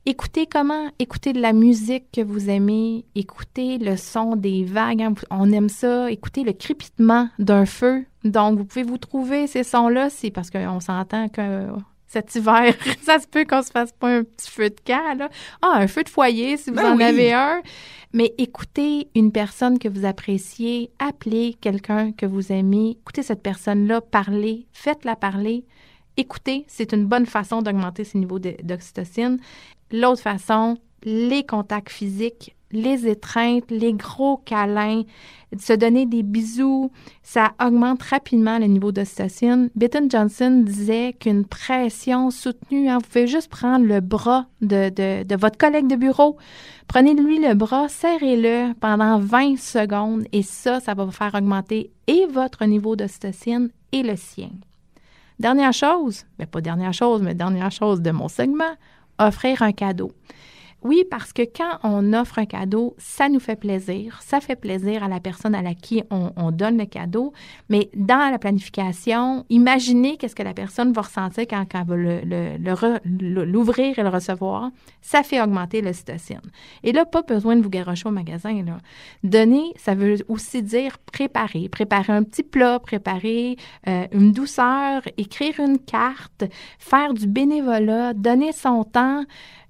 Écoutez 0.07 0.47
comment? 0.47 0.89
Écoutez 0.99 1.33
de 1.35 1.41
la 1.41 1.53
musique 1.53 2.05
que 2.13 2.23
vous 2.23 2.49
aimez, 2.49 3.05
écoutez 3.15 3.77
le 3.79 3.97
son 3.97 4.35
des 4.35 4.65
vagues, 4.65 5.03
hein. 5.03 5.15
on 5.31 5.53
aime 5.53 5.69
ça, 5.69 6.11
écoutez 6.11 6.43
le 6.43 6.53
crépitement 6.53 7.29
d'un 7.39 7.67
feu. 7.67 8.07
Donc, 8.25 8.59
vous 8.59 8.65
pouvez 8.65 8.83
vous 8.83 8.97
trouver 8.99 9.47
ces 9.47 9.63
sons-là, 9.63 10.09
c'est 10.09 10.31
parce 10.31 10.51
qu'on 10.51 10.81
s'entend 10.81 11.29
que 11.29 11.67
cet 12.07 12.35
hiver, 12.35 12.75
ça 13.03 13.19
se 13.19 13.27
peut 13.27 13.45
qu'on 13.45 13.63
se 13.63 13.71
fasse 13.71 13.93
pas 13.93 14.09
un 14.17 14.25
petit 14.25 14.51
feu 14.51 14.71
de 14.71 14.77
camp, 14.87 15.19
là. 15.19 15.29
Ah, 15.61 15.75
un 15.77 15.87
feu 15.87 16.03
de 16.03 16.09
foyer, 16.09 16.57
si 16.57 16.71
vous 16.71 16.77
Ben 16.77 16.93
en 16.95 16.97
oui. 16.97 17.03
avez 17.05 17.33
un. 17.35 17.61
Mais 18.15 18.35
écoutez 18.39 19.09
une 19.15 19.31
personne 19.31 19.79
que 19.79 19.89
vous 19.89 20.07
appréciez, 20.07 20.91
appelez 20.99 21.55
quelqu'un 21.61 22.13
que 22.13 22.25
vous 22.27 22.51
aimez, 22.53 22.97
écoutez 23.03 23.23
cette 23.23 23.43
personne-là 23.43 24.01
parler, 24.01 24.67
faites-la 24.73 25.15
parler. 25.15 25.67
Écoutez, 26.17 26.65
c'est 26.69 26.93
une 26.93 27.07
bonne 27.07 27.25
façon 27.27 27.63
d'augmenter 27.63 28.05
ses 28.05 28.19
niveaux 28.19 28.39
de- 28.41 28.57
d'oxytocine. 28.63 29.39
L'autre 29.93 30.23
façon, 30.23 30.79
les 31.05 31.45
contacts 31.45 31.91
physiques, 31.91 32.55
les 32.73 33.09
étreintes, 33.09 33.71
les 33.71 33.93
gros 33.93 34.37
câlins, 34.37 35.03
se 35.59 35.73
donner 35.73 36.07
des 36.07 36.23
bisous, 36.23 36.93
ça 37.23 37.53
augmente 37.61 38.03
rapidement 38.03 38.59
le 38.59 38.67
niveau 38.67 38.93
d'ocytocine. 38.93 39.71
Bitton 39.75 40.09
Johnson 40.09 40.63
disait 40.65 41.15
qu'une 41.19 41.45
pression 41.45 42.31
soutenue, 42.31 42.89
hein, 42.89 42.99
vous 42.99 43.09
pouvez 43.09 43.27
juste 43.27 43.51
prendre 43.51 43.85
le 43.85 44.01
bras 44.01 44.47
de, 44.61 44.91
de, 44.91 45.25
de 45.25 45.37
votre 45.37 45.59
collègue 45.59 45.89
de 45.89 45.97
bureau, 45.97 46.37
prenez-lui 46.87 47.41
le 47.41 47.55
bras, 47.55 47.89
serrez-le 47.89 48.75
pendant 48.75 49.19
20 49.19 49.59
secondes 49.59 50.25
et 50.33 50.43
ça, 50.43 50.79
ça 50.79 50.95
va 50.95 51.05
vous 51.05 51.11
faire 51.11 51.35
augmenter 51.35 51.91
et 52.07 52.27
votre 52.27 52.65
niveau 52.65 52.95
d'ocytocine 52.95 53.71
et 53.91 54.03
le 54.03 54.15
sien. 54.15 54.51
Dernière 55.41 55.73
chose, 55.73 56.27
ben 56.39 56.47
pas 56.47 56.61
dernière 56.61 56.93
chose, 56.93 57.23
mais 57.23 57.35
dernière 57.35 57.73
chose 57.73 58.03
de 58.03 58.11
mon 58.11 58.29
segment, 58.29 58.77
offrir 59.29 59.63
un 59.63 59.73
cadeau. 59.73 60.13
Oui, 60.83 61.05
parce 61.11 61.33
que 61.33 61.43
quand 61.43 61.79
on 61.83 62.13
offre 62.15 62.39
un 62.39 62.47
cadeau, 62.47 62.95
ça 62.99 63.29
nous 63.29 63.41
fait 63.41 63.57
plaisir. 63.57 64.21
Ça 64.23 64.41
fait 64.41 64.57
plaisir 64.57 65.03
à 65.05 65.09
la 65.09 65.21
personne 65.21 65.55
à 65.55 65.63
laquelle 65.63 66.05
on, 66.11 66.31
on 66.37 66.51
donne 66.51 66.79
le 66.79 66.87
cadeau. 66.87 67.33
Mais 67.69 67.91
dans 67.95 68.31
la 68.31 68.39
planification, 68.39 69.45
imaginez 69.51 70.17
qu'est-ce 70.17 70.35
que 70.35 70.43
la 70.43 70.55
personne 70.55 70.93
va 70.93 71.03
ressentir 71.03 71.45
quand, 71.49 71.65
quand 71.71 71.81
elle 71.83 71.87
va 71.87 71.97
le- 71.97 72.21
le- 72.21 72.57
le 72.59 72.99
le- 73.05 73.45
l'ouvrir 73.45 73.99
et 73.99 74.03
le 74.03 74.09
recevoir. 74.09 74.71
Ça 75.03 75.23
fait 75.23 75.41
augmenter 75.43 75.83
l'ocytocine. 75.83 76.41
Et 76.83 76.93
là, 76.93 77.05
pas 77.05 77.23
besoin 77.23 77.57
de 77.57 77.63
vous 77.63 77.71
garocher 77.71 78.09
au 78.09 78.13
magasin. 78.13 78.63
Là. 78.63 78.79
Donner, 79.23 79.73
ça 79.77 79.95
veut 79.95 80.17
aussi 80.29 80.63
dire 80.63 80.97
préparer. 81.13 81.69
Préparer 81.69 82.13
un 82.13 82.23
petit 82.23 82.43
plat, 82.43 82.79
préparer 82.79 83.57
euh, 83.87 84.07
une 84.13 84.33
douceur, 84.33 85.03
écrire 85.19 85.61
une 85.61 85.79
carte, 85.79 86.45
faire 86.79 87.13
du 87.13 87.27
bénévolat, 87.27 88.15
donner 88.15 88.53
son 88.53 88.85
temps. 88.85 89.25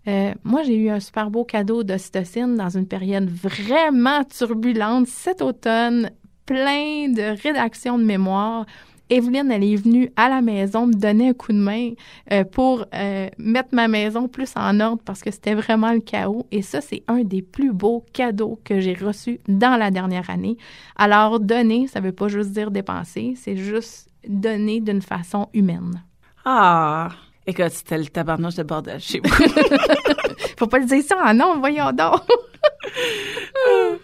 Euh, 0.08 0.32
moi, 0.44 0.62
j'ai 0.62 0.76
eu 0.76 0.88
un 0.88 1.00
super 1.00 1.30
beau 1.30 1.44
cadeau 1.44 1.82
d'ocytocine 1.82 2.56
dans 2.56 2.70
une 2.70 2.86
période 2.86 3.28
vraiment 3.28 4.24
turbulente 4.24 5.06
cet 5.06 5.42
automne, 5.42 6.10
plein 6.46 7.08
de 7.08 7.40
rédaction 7.42 7.98
de 7.98 8.04
mémoire. 8.04 8.66
Evelyne, 9.10 9.50
elle 9.50 9.64
est 9.64 9.76
venue 9.76 10.12
à 10.14 10.28
la 10.28 10.40
maison 10.40 10.86
me 10.86 10.94
donner 10.94 11.30
un 11.30 11.32
coup 11.34 11.52
de 11.52 11.58
main 11.58 11.90
euh, 12.32 12.44
pour 12.44 12.86
euh, 12.94 13.28
mettre 13.38 13.70
ma 13.72 13.88
maison 13.88 14.28
plus 14.28 14.52
en 14.54 14.78
ordre 14.78 15.02
parce 15.04 15.20
que 15.20 15.32
c'était 15.32 15.54
vraiment 15.54 15.92
le 15.92 15.98
chaos. 16.00 16.46
Et 16.52 16.62
ça, 16.62 16.80
c'est 16.80 17.02
un 17.08 17.24
des 17.24 17.42
plus 17.42 17.72
beaux 17.72 18.04
cadeaux 18.12 18.60
que 18.64 18.78
j'ai 18.78 18.94
reçus 18.94 19.40
dans 19.48 19.76
la 19.76 19.90
dernière 19.90 20.30
année. 20.30 20.56
Alors, 20.96 21.40
donner, 21.40 21.88
ça 21.88 21.98
veut 21.98 22.12
pas 22.12 22.28
juste 22.28 22.52
dire 22.52 22.70
dépenser, 22.70 23.34
c'est 23.36 23.56
juste 23.56 24.08
donner 24.28 24.80
d'une 24.80 25.02
façon 25.02 25.48
humaine. 25.54 26.04
Ah, 26.44 27.10
écoute, 27.46 27.70
c'était 27.70 27.98
le 27.98 28.06
tabarnouche 28.06 28.54
de 28.56 28.62
bordel 28.62 29.00
chez 29.00 29.20
vous. 29.22 29.30
Faut 30.58 30.66
pas 30.66 30.78
le 30.78 30.86
dire 30.86 31.02
ça 31.02 31.16
en 31.24 31.34
nom, 31.34 31.58
voyons 31.58 31.92
donc. 31.92 32.20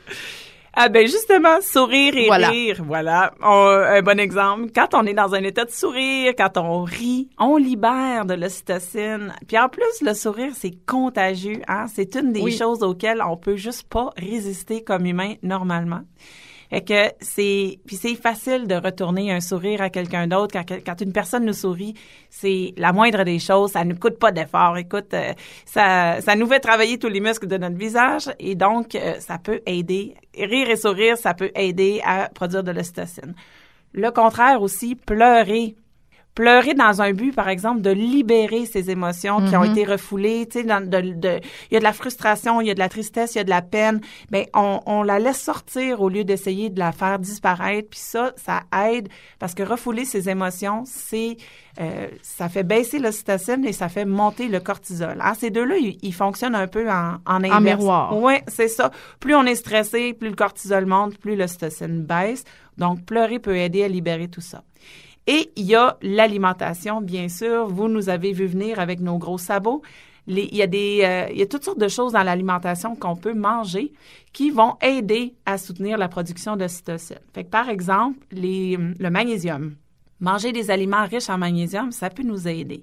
Ah 0.78 0.90
ben 0.90 1.06
justement, 1.06 1.58
sourire 1.62 2.14
et 2.18 2.26
Voilà. 2.26 2.50
rire, 2.50 2.82
voilà, 2.86 3.32
On- 3.42 3.66
un 3.66 4.02
bon 4.02 4.20
exemple. 4.20 4.66
Quand 4.74 4.88
on 4.92 5.06
est 5.06 5.14
dans 5.14 5.34
un 5.34 5.42
état 5.42 5.64
de 5.64 5.70
sourire, 5.70 6.34
quand 6.36 6.58
on 6.58 6.82
rit, 6.84 7.30
on 7.38 7.56
libère 7.56 8.26
de 8.26 8.34
l'ocytocine. 8.34 9.32
Puis 9.48 9.58
en 9.58 9.70
plus, 9.70 10.02
le 10.02 10.12
sourire, 10.12 10.52
c'est 10.54 10.74
contagieux. 10.86 11.62
Hein? 11.66 11.86
C'est 11.88 12.14
une 12.16 12.30
des 12.34 12.42
Oui. 12.42 12.54
choses 12.54 12.82
auxquelles 12.82 13.22
on 13.26 13.38
peut 13.38 13.56
juste 13.56 13.88
pas 13.88 14.10
résister 14.18 14.84
comme 14.84 15.06
humain 15.06 15.36
normalement. 15.42 16.02
Fait 16.70 16.82
que 16.82 17.12
c'est 17.20 17.78
puis 17.86 17.96
c'est 17.96 18.14
facile 18.14 18.66
de 18.66 18.74
retourner 18.74 19.32
un 19.32 19.40
sourire 19.40 19.82
à 19.82 19.90
quelqu'un 19.90 20.26
d'autre 20.26 20.56
quand 20.84 21.00
une 21.00 21.12
personne 21.12 21.44
nous 21.44 21.52
sourit, 21.52 21.94
c'est 22.30 22.74
la 22.76 22.92
moindre 22.92 23.24
des 23.24 23.38
choses, 23.38 23.72
ça 23.72 23.84
ne 23.84 23.94
coûte 23.94 24.18
pas 24.18 24.32
d'effort. 24.32 24.76
Écoute, 24.76 25.14
euh, 25.14 25.32
ça 25.64 26.20
ça 26.20 26.34
nous 26.34 26.46
fait 26.46 26.60
travailler 26.60 26.98
tous 26.98 27.08
les 27.08 27.20
muscles 27.20 27.46
de 27.46 27.56
notre 27.56 27.76
visage 27.76 28.30
et 28.38 28.54
donc 28.54 28.94
euh, 28.94 29.14
ça 29.20 29.38
peut 29.38 29.60
aider 29.66 30.14
rire 30.36 30.70
et 30.70 30.76
sourire, 30.76 31.16
ça 31.16 31.34
peut 31.34 31.50
aider 31.54 32.00
à 32.04 32.28
produire 32.34 32.62
de 32.62 32.72
l'ocytocine. 32.72 33.34
Le 33.92 34.10
contraire 34.10 34.60
aussi, 34.60 34.94
pleurer 34.94 35.76
pleurer 36.36 36.74
dans 36.74 37.02
un 37.02 37.12
but, 37.12 37.34
par 37.34 37.48
exemple, 37.48 37.80
de 37.80 37.90
libérer 37.90 38.66
ces 38.66 38.90
émotions 38.90 39.44
qui 39.48 39.56
ont 39.56 39.64
Mhm. 39.64 39.72
été 39.72 39.84
refoulées. 39.84 40.46
Tu 40.46 40.60
sais, 40.60 40.64
dans- 40.64 40.80
de- 40.86 41.14
de- 41.14 41.40
il 41.70 41.74
y 41.74 41.76
a 41.76 41.80
de 41.80 41.84
la 41.84 41.92
frustration, 41.94 42.60
il 42.60 42.68
y 42.68 42.70
a 42.70 42.74
de 42.74 42.78
la 42.78 42.88
tristesse, 42.90 43.34
il 43.34 43.38
y 43.38 43.40
a 43.40 43.44
de 43.44 43.50
la 43.50 43.62
peine. 43.62 44.00
Ben, 44.30 44.44
on, 44.54 44.80
on 44.86 45.02
la 45.02 45.18
laisse 45.18 45.40
sortir 45.40 46.02
au 46.02 46.08
lieu 46.10 46.24
d'essayer 46.24 46.68
de 46.70 46.78
la 46.78 46.92
faire 46.92 47.18
disparaître. 47.18 47.88
Puis 47.90 47.98
ça, 48.00 48.32
ça 48.36 48.60
aide 48.90 49.08
parce 49.38 49.54
que 49.54 49.62
refouler 49.64 50.04
ces 50.04 50.28
émotions, 50.28 50.84
c'est 50.86 51.38
euh, 51.80 52.06
ça 52.22 52.48
fait 52.48 52.62
baisser 52.64 52.98
l'ocytocine 52.98 53.64
et 53.66 53.72
ça 53.72 53.88
fait 53.88 54.04
monter 54.06 54.48
le 54.48 54.60
cortisol. 54.60 55.18
Hein, 55.20 55.32
ces 55.38 55.50
deux-là, 55.50 55.76
ils, 55.78 55.98
ils 56.02 56.14
fonctionnent 56.14 56.54
un 56.54 56.68
peu 56.68 56.88
en, 56.90 57.16
en 57.26 57.44
inverse. 57.44 57.62
miroir. 57.80 58.16
Oui, 58.16 58.34
c'est 58.46 58.68
ça. 58.68 58.90
Plus 59.20 59.34
on 59.34 59.44
est 59.44 59.54
stressé, 59.56 60.12
plus 60.14 60.28
le 60.30 60.34
cortisol 60.36 60.84
monte, 60.86 61.18
plus 61.18 61.34
l'ocytocine 61.36 62.02
baisse. 62.02 62.44
Donc, 62.78 63.04
pleurer 63.06 63.38
peut 63.38 63.56
aider 63.56 63.82
à 63.84 63.88
libérer 63.88 64.28
tout 64.28 64.40
ça. 64.42 64.62
Et 65.26 65.50
il 65.56 65.64
y 65.64 65.74
a 65.74 65.96
l'alimentation, 66.02 67.00
bien 67.00 67.28
sûr. 67.28 67.66
Vous 67.68 67.88
nous 67.88 68.08
avez 68.08 68.32
vu 68.32 68.46
venir 68.46 68.78
avec 68.78 69.00
nos 69.00 69.18
gros 69.18 69.38
sabots. 69.38 69.82
Les- 70.28 70.48
il 70.50 70.56
y 70.56 70.62
a 70.62 70.66
des, 70.66 71.00
euh, 71.04 71.28
il 71.32 71.38
y 71.38 71.42
a 71.42 71.46
toutes 71.46 71.64
sortes 71.64 71.78
de 71.78 71.88
choses 71.88 72.12
dans 72.12 72.22
l'alimentation 72.22 72.96
qu'on 72.96 73.16
peut 73.16 73.34
manger 73.34 73.92
qui 74.32 74.50
vont 74.50 74.74
aider 74.82 75.34
à 75.46 75.56
soutenir 75.58 75.98
la 75.98 76.08
production 76.08 76.56
d'ocytocine. 76.56 77.18
Fait 77.32 77.44
que 77.44 77.50
par 77.50 77.68
exemple, 77.68 78.18
les, 78.32 78.76
le 78.76 79.10
magnésium. 79.10 79.74
Manger 80.20 80.52
des 80.52 80.70
aliments 80.70 81.04
riches 81.06 81.28
en 81.30 81.38
magnésium, 81.38 81.92
ça 81.92 82.08
peut 82.10 82.22
nous 82.22 82.48
aider. 82.48 82.82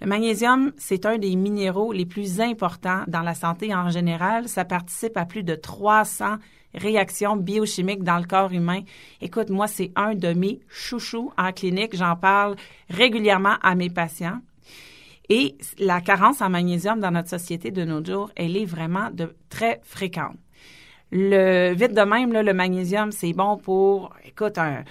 Le 0.00 0.06
magnésium, 0.06 0.72
c'est 0.76 1.04
un 1.06 1.18
des 1.18 1.34
minéraux 1.34 1.92
les 1.92 2.06
plus 2.06 2.40
importants 2.40 3.02
dans 3.08 3.22
la 3.22 3.34
santé 3.34 3.74
en 3.74 3.90
général. 3.90 4.48
Ça 4.48 4.64
participe 4.64 5.16
à 5.16 5.24
plus 5.24 5.42
de 5.42 5.56
300 5.56 6.36
réactions 6.74 7.36
biochimiques 7.36 8.02
dans 8.02 8.18
le 8.18 8.26
corps 8.26 8.52
humain. 8.52 8.80
Écoute, 9.20 9.50
moi, 9.50 9.66
c'est 9.66 9.90
un 9.96 10.14
de 10.14 10.32
mes 10.32 10.60
chouchous 10.68 11.32
en 11.36 11.52
clinique. 11.52 11.96
J'en 11.96 12.16
parle 12.16 12.56
régulièrement 12.90 13.56
à 13.62 13.74
mes 13.74 13.90
patients. 13.90 14.40
Et 15.28 15.56
la 15.78 16.00
carence 16.00 16.40
en 16.40 16.48
magnésium 16.48 17.00
dans 17.00 17.10
notre 17.10 17.28
société 17.28 17.70
de 17.70 17.84
nos 17.84 18.02
jours, 18.02 18.30
elle 18.34 18.56
est 18.56 18.64
vraiment 18.64 19.10
très 19.50 19.80
fréquente. 19.84 20.36
Le 21.10 21.72
vite 21.72 21.94
de 21.94 22.02
même, 22.02 22.32
le 22.32 22.52
magnésium, 22.52 23.12
c'est 23.12 23.32
bon 23.32 23.56
pour, 23.56 24.14
écoute, 24.24 24.58
un, 24.58 24.84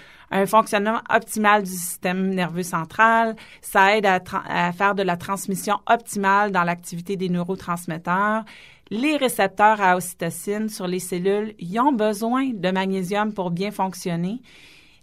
fonctionnement 0.46 1.00
optimal 1.10 1.64
du 1.64 1.72
système 1.72 2.34
nerveux 2.34 2.64
central. 2.64 3.36
Ça 3.62 3.96
aide 3.96 4.06
à 4.06 4.72
faire 4.74 4.94
de 4.94 5.04
la 5.04 5.16
transmission 5.16 5.78
optimale 5.88 6.52
dans 6.52 6.64
l'activité 6.64 7.16
des 7.16 7.30
neurotransmetteurs. 7.30 8.44
Les 8.90 9.18
récepteurs 9.18 9.82
à 9.82 9.98
ocytocine 9.98 10.70
sur 10.70 10.88
les 10.88 11.00
cellules, 11.00 11.54
ils 11.60 11.80
ont 11.80 11.92
besoin 11.92 12.52
de 12.54 12.72
magnésium 12.72 13.34
pour 13.34 13.52
bien 13.52 13.72
fonctionner. 13.72 14.42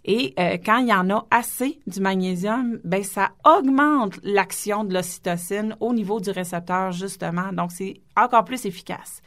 Et 0.05 0.33
euh, 0.39 0.57
quand 0.63 0.77
il 0.77 0.87
y 0.87 0.93
en 0.93 1.09
a 1.09 1.25
assez 1.31 1.79
du 1.87 1.99
magnésium, 1.99 2.79
ben 2.83 3.03
ça 3.03 3.31
augmente 3.43 4.19
l'action 4.23 4.83
de 4.83 4.93
l'ocytocine 4.93 5.75
au 5.79 5.93
niveau 5.93 6.19
du 6.19 6.29
récepteur 6.29 6.91
justement. 6.91 7.51
Donc 7.53 7.71
c'est 7.71 8.01
encore 8.15 8.45
plus 8.45 8.65
efficace. 8.65 9.21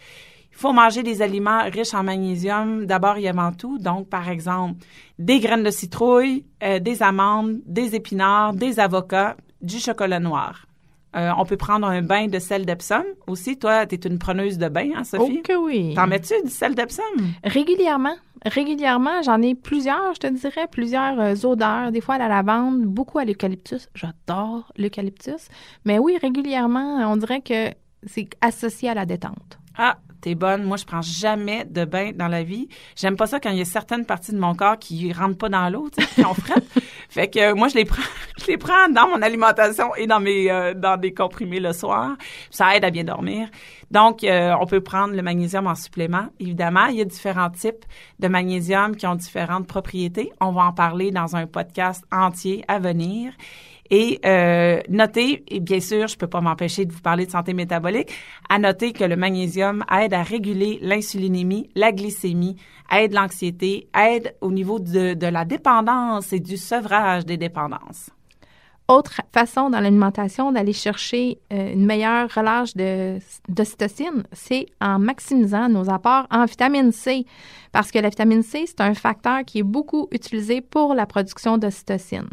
Il 0.52 0.56
faut 0.56 0.72
manger 0.72 1.04
des 1.04 1.22
aliments 1.22 1.62
riches 1.64 1.94
en 1.94 2.02
magnésium 2.02 2.86
d'abord 2.86 3.16
et 3.16 3.28
avant 3.28 3.52
tout. 3.52 3.78
Donc, 3.78 4.08
par 4.08 4.28
exemple, 4.28 4.84
des 5.18 5.38
graines 5.38 5.62
de 5.62 5.70
citrouille, 5.70 6.46
euh, 6.64 6.80
des 6.80 7.00
amandes, 7.00 7.60
des 7.64 7.94
épinards, 7.94 8.54
des 8.54 8.80
avocats, 8.80 9.36
du 9.62 9.78
chocolat 9.78 10.18
noir. 10.18 10.67
Euh, 11.18 11.32
on 11.36 11.44
peut 11.44 11.56
prendre 11.56 11.86
un 11.86 12.02
bain 12.02 12.28
de 12.28 12.38
sel 12.38 12.64
d'Epsom 12.64 13.04
aussi. 13.26 13.58
Toi, 13.58 13.86
tu 13.86 13.96
es 13.96 13.98
une 13.98 14.18
preneuse 14.18 14.56
de 14.56 14.68
bain, 14.68 14.90
hein, 14.96 15.04
Sophie? 15.04 15.40
Oh 15.40 15.42
que 15.42 15.56
oui. 15.56 15.94
T'en 15.94 16.06
mets-tu 16.06 16.34
du 16.44 16.50
sel 16.50 16.74
d'Epsom? 16.74 17.02
Régulièrement. 17.42 18.14
Régulièrement, 18.44 19.20
j'en 19.22 19.42
ai 19.42 19.56
plusieurs, 19.56 20.14
je 20.14 20.20
te 20.20 20.26
dirais, 20.28 20.68
plusieurs 20.70 21.18
euh, 21.18 21.34
odeurs. 21.44 21.90
Des 21.90 22.00
fois 22.00 22.14
à 22.14 22.18
la 22.18 22.28
lavande, 22.28 22.84
beaucoup 22.84 23.18
à 23.18 23.24
l'eucalyptus. 23.24 23.88
J'adore 23.94 24.72
l'eucalyptus. 24.76 25.48
Mais 25.84 25.98
oui, 25.98 26.16
régulièrement, 26.22 27.10
on 27.10 27.16
dirait 27.16 27.40
que 27.40 27.70
c'est 28.06 28.28
associé 28.40 28.90
à 28.90 28.94
la 28.94 29.06
détente. 29.06 29.58
Ah, 29.76 29.98
t'es 30.20 30.34
bonne. 30.34 30.64
Moi, 30.64 30.76
je 30.76 30.84
prends 30.84 31.02
jamais 31.02 31.64
de 31.64 31.84
bain 31.84 32.12
dans 32.14 32.28
la 32.28 32.42
vie. 32.42 32.68
J'aime 32.96 33.16
pas 33.16 33.26
ça 33.26 33.40
quand 33.40 33.50
il 33.50 33.58
y 33.58 33.62
a 33.62 33.64
certaines 33.64 34.04
parties 34.04 34.32
de 34.32 34.38
mon 34.38 34.54
corps 34.54 34.78
qui 34.78 35.12
rentrent 35.12 35.38
pas 35.38 35.48
dans 35.48 35.68
l'eau, 35.68 35.88
tu 35.96 36.02
sais, 36.02 36.14
qui 36.14 36.24
ont 36.24 36.34
fait 37.08 37.28
que 37.28 37.38
euh, 37.38 37.54
moi, 37.54 37.68
je 37.68 37.74
les 37.74 37.84
prends, 37.84 38.02
je 38.40 38.46
les 38.46 38.58
prends 38.58 38.88
dans 38.88 39.08
mon 39.08 39.22
alimentation 39.22 39.94
et 39.96 40.06
dans 40.06 40.20
mes, 40.20 40.50
euh, 40.50 40.74
dans 40.74 40.96
des 40.96 41.12
comprimés 41.12 41.60
le 41.60 41.72
soir. 41.72 42.16
Ça 42.50 42.76
aide 42.76 42.84
à 42.84 42.90
bien 42.90 43.04
dormir. 43.04 43.48
Donc, 43.90 44.24
euh, 44.24 44.54
on 44.60 44.66
peut 44.66 44.80
prendre 44.80 45.14
le 45.14 45.22
magnésium 45.22 45.66
en 45.66 45.74
supplément. 45.74 46.26
Évidemment, 46.40 46.86
il 46.86 46.96
y 46.96 47.00
a 47.00 47.04
différents 47.04 47.50
types 47.50 47.84
de 48.18 48.28
magnésium 48.28 48.96
qui 48.96 49.06
ont 49.06 49.14
différentes 49.14 49.66
propriétés. 49.66 50.30
On 50.40 50.52
va 50.52 50.62
en 50.64 50.72
parler 50.72 51.10
dans 51.10 51.36
un 51.36 51.46
podcast 51.46 52.04
entier 52.12 52.64
à 52.68 52.78
venir. 52.78 53.32
Et 53.90 54.20
euh, 54.24 54.80
notez, 54.88 55.44
et 55.48 55.60
bien 55.60 55.80
sûr, 55.80 56.06
je 56.08 56.16
peux 56.16 56.26
pas 56.26 56.40
m'empêcher 56.40 56.84
de 56.84 56.92
vous 56.92 57.00
parler 57.00 57.26
de 57.26 57.30
santé 57.30 57.54
métabolique, 57.54 58.12
à 58.48 58.58
noter 58.58 58.92
que 58.92 59.04
le 59.04 59.16
magnésium 59.16 59.84
aide 59.90 60.14
à 60.14 60.22
réguler 60.22 60.78
l'insulinémie, 60.82 61.70
la 61.74 61.92
glycémie, 61.92 62.56
aide 62.90 63.12
l'anxiété, 63.12 63.88
aide 63.98 64.34
au 64.40 64.50
niveau 64.50 64.78
de, 64.78 65.14
de 65.14 65.26
la 65.26 65.44
dépendance 65.44 66.32
et 66.32 66.40
du 66.40 66.56
sevrage 66.56 67.24
des 67.24 67.36
dépendances. 67.36 68.10
Autre 68.90 69.20
façon 69.34 69.68
dans 69.68 69.80
l'alimentation 69.80 70.50
d'aller 70.50 70.72
chercher 70.72 71.38
euh, 71.52 71.74
une 71.74 71.84
meilleure 71.84 72.26
relâche 72.34 72.74
de, 72.74 73.18
d'ocytocine, 73.46 74.22
c'est 74.32 74.64
en 74.80 74.98
maximisant 74.98 75.68
nos 75.68 75.90
apports 75.90 76.26
en 76.30 76.46
vitamine 76.46 76.90
C. 76.90 77.26
Parce 77.70 77.90
que 77.90 77.98
la 77.98 78.08
vitamine 78.08 78.42
C, 78.42 78.64
c'est 78.66 78.80
un 78.80 78.94
facteur 78.94 79.44
qui 79.44 79.58
est 79.58 79.62
beaucoup 79.62 80.08
utilisé 80.10 80.62
pour 80.62 80.94
la 80.94 81.04
production 81.04 81.58
d'ocytocine. 81.58 82.30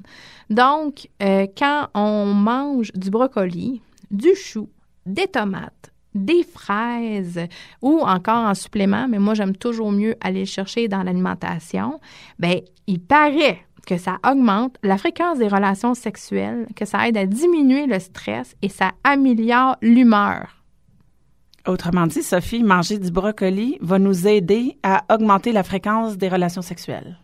Donc, 0.49 1.09
euh, 1.21 1.45
quand 1.57 1.87
on 1.93 2.27
mange 2.27 2.93
du 2.93 3.09
brocoli, 3.09 3.81
du 4.09 4.33
chou, 4.33 4.69
des 5.05 5.27
tomates, 5.27 5.91
des 6.13 6.43
fraises 6.43 7.47
ou 7.81 7.99
encore 7.99 8.47
en 8.47 8.53
supplément, 8.53 9.07
mais 9.09 9.19
moi 9.19 9.33
j'aime 9.33 9.57
toujours 9.57 9.91
mieux 9.91 10.15
aller 10.21 10.39
le 10.39 10.45
chercher 10.45 10.87
dans 10.87 11.03
l'alimentation, 11.03 11.99
ben 12.39 12.61
il 12.87 13.01
paraît 13.01 13.64
que 13.85 13.97
ça 13.97 14.17
augmente 14.27 14.77
la 14.83 14.97
fréquence 14.97 15.37
des 15.37 15.47
relations 15.47 15.93
sexuelles, 15.93 16.67
que 16.75 16.85
ça 16.85 17.07
aide 17.07 17.17
à 17.17 17.25
diminuer 17.25 17.85
le 17.85 17.99
stress 17.99 18.55
et 18.61 18.69
ça 18.69 18.91
améliore 19.03 19.77
l'humeur. 19.81 20.47
Autrement 21.67 22.05
dit, 22.05 22.21
Sophie, 22.21 22.63
manger 22.63 22.99
du 22.99 23.09
brocoli 23.09 23.77
va 23.81 23.97
nous 23.97 24.27
aider 24.27 24.77
à 24.83 25.03
augmenter 25.13 25.51
la 25.51 25.63
fréquence 25.63 26.17
des 26.17 26.29
relations 26.29 26.61
sexuelles. 26.61 27.17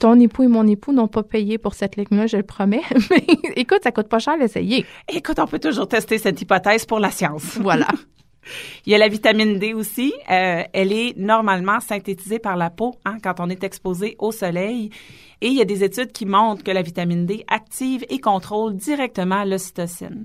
Ton 0.00 0.18
époux 0.18 0.42
et 0.42 0.48
mon 0.48 0.66
époux 0.66 0.92
n'ont 0.92 1.08
pas 1.08 1.22
payé 1.22 1.58
pour 1.58 1.74
cette 1.74 1.96
ligne-là, 1.96 2.26
je 2.26 2.38
le 2.38 2.42
promets. 2.42 2.82
Mais 3.10 3.24
écoute, 3.56 3.80
ça 3.82 3.92
coûte 3.92 4.08
pas 4.08 4.18
cher 4.18 4.38
d'essayer. 4.38 4.84
Écoute, 5.08 5.38
on 5.38 5.46
peut 5.46 5.58
toujours 5.58 5.86
tester 5.86 6.18
cette 6.18 6.40
hypothèse 6.40 6.84
pour 6.86 6.98
la 6.98 7.10
science. 7.10 7.58
Voilà. 7.60 7.86
Il 8.86 8.92
y 8.92 8.94
a 8.94 8.98
la 8.98 9.08
vitamine 9.08 9.58
D 9.58 9.72
aussi. 9.74 10.12
Euh, 10.30 10.62
elle 10.72 10.92
est 10.92 11.16
normalement 11.16 11.80
synthétisée 11.80 12.38
par 12.38 12.56
la 12.56 12.70
peau 12.70 12.94
hein, 13.04 13.16
quand 13.22 13.40
on 13.40 13.48
est 13.48 13.64
exposé 13.64 14.16
au 14.18 14.32
soleil. 14.32 14.90
Et 15.44 15.48
il 15.48 15.56
y 15.56 15.60
a 15.60 15.66
des 15.66 15.84
études 15.84 16.10
qui 16.10 16.24
montrent 16.24 16.64
que 16.64 16.70
la 16.70 16.80
vitamine 16.80 17.26
D 17.26 17.44
active 17.48 18.02
et 18.08 18.18
contrôle 18.18 18.76
directement 18.76 19.44
l'ocytocine. 19.44 20.24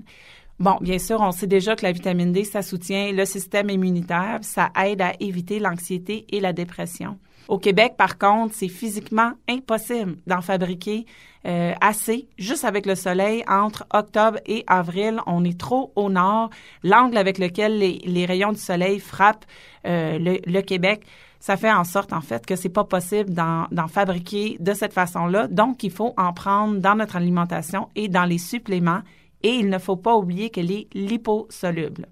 Bon, 0.58 0.78
bien 0.80 0.98
sûr, 0.98 1.20
on 1.20 1.30
sait 1.30 1.46
déjà 1.46 1.76
que 1.76 1.84
la 1.84 1.92
vitamine 1.92 2.32
D, 2.32 2.42
ça 2.44 2.62
soutient 2.62 3.12
le 3.12 3.26
système 3.26 3.68
immunitaire, 3.68 4.38
ça 4.40 4.70
aide 4.82 5.02
à 5.02 5.12
éviter 5.20 5.58
l'anxiété 5.58 6.24
et 6.30 6.40
la 6.40 6.54
dépression. 6.54 7.18
Au 7.48 7.58
Québec, 7.58 7.96
par 7.98 8.16
contre, 8.16 8.54
c'est 8.54 8.68
physiquement 8.68 9.32
impossible 9.46 10.16
d'en 10.26 10.40
fabriquer 10.40 11.04
euh, 11.46 11.74
assez 11.82 12.28
juste 12.38 12.64
avec 12.64 12.86
le 12.86 12.94
soleil 12.94 13.44
entre 13.46 13.84
octobre 13.92 14.38
et 14.46 14.64
avril. 14.68 15.20
On 15.26 15.44
est 15.44 15.58
trop 15.58 15.92
au 15.96 16.08
nord. 16.08 16.48
L'angle 16.82 17.18
avec 17.18 17.36
lequel 17.36 17.78
les, 17.78 18.24
rayons 18.24 18.52
du 18.52 18.60
soleil 18.60 19.00
frappent 19.00 19.44
euh, 19.86 20.18
le, 20.18 20.60
Québec, 20.62 21.02
ça 21.40 21.56
fait 21.56 21.72
en 21.72 21.84
sorte 21.84 22.12
en 22.12 22.20
fait 22.20 22.44
que 22.44 22.54
c'est 22.54 22.68
pas 22.68 22.84
possible 22.84 23.32
d'en 23.32 23.88
fabriquer 23.88 24.58
de 24.60 24.74
cette 24.74 24.92
façon-là. 24.92 25.48
Donc, 25.48 25.82
il 25.82 25.90
faut 25.90 26.12
en 26.18 26.32
prendre 26.34 26.78
dans 26.78 26.94
notre 26.94 27.16
alimentation 27.16 27.88
et 27.96 28.08
dans 28.08 28.24
les 28.24 28.38
suppléments. 28.38 29.00
Et 29.42 29.54
il 29.54 29.70
ne 29.70 29.78
faut 29.78 29.96
pas 29.96 30.14
oublier 30.14 30.50
qu'elle 30.50 30.70
est 30.70 30.86
liposoluble. 30.94 32.06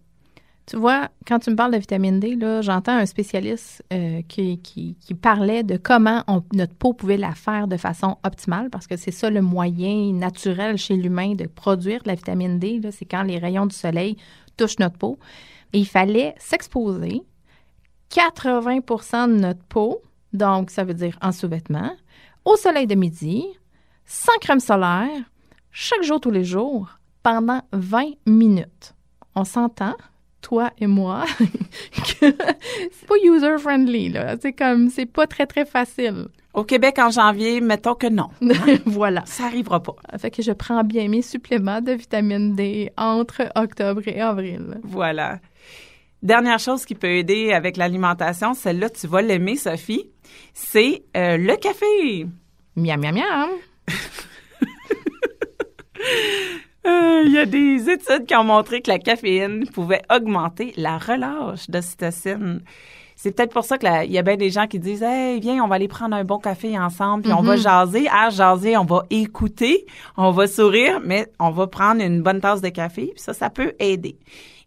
Tu 0.64 0.76
vois, 0.76 1.08
quand 1.26 1.38
tu 1.38 1.50
me 1.50 1.56
parles 1.56 1.72
de 1.72 1.78
vitamine 1.78 2.20
D, 2.20 2.38
j'entends 2.62 2.96
un 2.96 3.06
spécialiste 3.06 3.82
euh, 3.92 4.22
qui, 4.28 4.60
parlait 5.20 5.62
de 5.62 5.76
comment 5.76 6.24
notre 6.54 6.74
peau 6.74 6.92
pouvait 6.94 7.16
la 7.16 7.34
faire 7.34 7.68
de 7.68 7.76
façon 7.76 8.16
optimale, 8.22 8.68
parce 8.70 8.86
que 8.86 8.96
c'est 8.96 9.10
ça 9.10 9.30
le 9.30 9.40
moyen 9.40 10.12
naturel 10.12 10.76
chez 10.76 10.94
l'humain 10.96 11.34
de 11.34 11.46
produire 11.46 12.02
de 12.02 12.08
la 12.08 12.14
vitamine 12.14 12.58
D, 12.58 12.80
c'est 12.92 13.06
quand 13.06 13.22
les 13.22 13.38
rayons 13.38 13.66
du 13.66 13.74
soleil 13.74 14.16
touchent 14.58 14.78
notre 14.78 14.98
peau. 14.98 15.18
Il 15.72 15.86
fallait 15.86 16.34
s'exposer 16.38 17.22
80% 18.10 19.28
de 19.28 19.40
notre 19.40 19.62
peau, 19.64 20.02
donc 20.32 20.70
ça 20.70 20.84
veut 20.84 20.94
dire 20.94 21.18
en 21.20 21.32
sous-vêtements, 21.32 21.92
au 22.44 22.56
soleil 22.56 22.86
de 22.86 22.94
midi, 22.94 23.44
sans 24.04 24.36
crème 24.40 24.60
solaire, 24.60 25.10
chaque 25.70 26.02
jour, 26.02 26.20
tous 26.20 26.30
les 26.30 26.44
jours, 26.44 26.98
pendant 27.22 27.62
20 27.72 28.12
minutes. 28.26 28.94
On 29.34 29.44
s'entend? 29.44 29.94
toi 30.40 30.70
et 30.78 30.86
moi, 30.86 31.24
que 31.40 32.34
c'est 32.90 33.06
pas 33.06 33.14
user-friendly, 33.22 34.10
là. 34.10 34.36
C'est 34.40 34.52
comme, 34.52 34.88
c'est 34.88 35.06
pas 35.06 35.26
très, 35.26 35.46
très 35.46 35.64
facile. 35.64 36.28
Au 36.54 36.64
Québec, 36.64 36.98
en 36.98 37.10
janvier, 37.10 37.60
mettons 37.60 37.94
que 37.94 38.06
non. 38.06 38.30
voilà. 38.86 39.22
Ça 39.26 39.44
arrivera 39.44 39.82
pas. 39.82 39.94
Fait 40.18 40.30
que 40.30 40.42
je 40.42 40.52
prends 40.52 40.82
bien 40.82 41.08
mes 41.08 41.22
suppléments 41.22 41.80
de 41.80 41.92
vitamine 41.92 42.54
D 42.54 42.90
entre 42.96 43.50
octobre 43.54 44.02
et 44.06 44.20
avril. 44.20 44.80
Voilà. 44.82 45.38
Dernière 46.22 46.58
chose 46.58 46.84
qui 46.84 46.94
peut 46.94 47.10
aider 47.10 47.52
avec 47.52 47.76
l'alimentation, 47.76 48.52
celle-là, 48.52 48.90
tu 48.90 49.06
vas 49.06 49.22
l'aimer, 49.22 49.54
Sophie, 49.56 50.10
c'est 50.52 51.04
euh, 51.16 51.36
le 51.36 51.56
café. 51.56 52.26
Miam, 52.76 53.00
miam, 53.00 53.14
miam. 53.14 53.50
Euh, 56.86 57.22
il 57.26 57.32
y 57.32 57.38
a 57.38 57.44
des 57.44 57.90
études 57.90 58.24
qui 58.24 58.34
ont 58.34 58.44
montré 58.44 58.80
que 58.80 58.90
la 58.90 58.98
caféine 58.98 59.66
pouvait 59.68 60.00
augmenter 60.10 60.72
la 60.78 60.96
relâche 60.96 61.68
d'ocytocine. 61.68 62.62
C'est 63.20 63.32
peut-être 63.32 63.52
pour 63.52 63.64
ça 63.64 63.78
qu'il 63.78 64.12
y 64.12 64.16
a 64.16 64.22
bien 64.22 64.36
des 64.36 64.48
gens 64.48 64.68
qui 64.68 64.78
disent 64.78 65.02
Hey, 65.02 65.40
viens, 65.40 65.64
on 65.64 65.66
va 65.66 65.74
aller 65.74 65.88
prendre 65.88 66.14
un 66.14 66.22
bon 66.22 66.38
café 66.38 66.78
ensemble, 66.78 67.24
puis 67.24 67.32
on 67.32 67.42
va 67.42 67.56
jaser. 67.56 68.06
À 68.08 68.30
jaser, 68.30 68.76
on 68.76 68.84
va 68.84 69.02
écouter, 69.10 69.86
on 70.16 70.30
va 70.30 70.46
sourire, 70.46 71.00
mais 71.04 71.26
on 71.40 71.50
va 71.50 71.66
prendre 71.66 72.00
une 72.00 72.22
bonne 72.22 72.40
tasse 72.40 72.60
de 72.60 72.68
café, 72.68 73.10
puis 73.12 73.20
ça, 73.20 73.34
ça 73.34 73.50
peut 73.50 73.74
aider. 73.80 74.16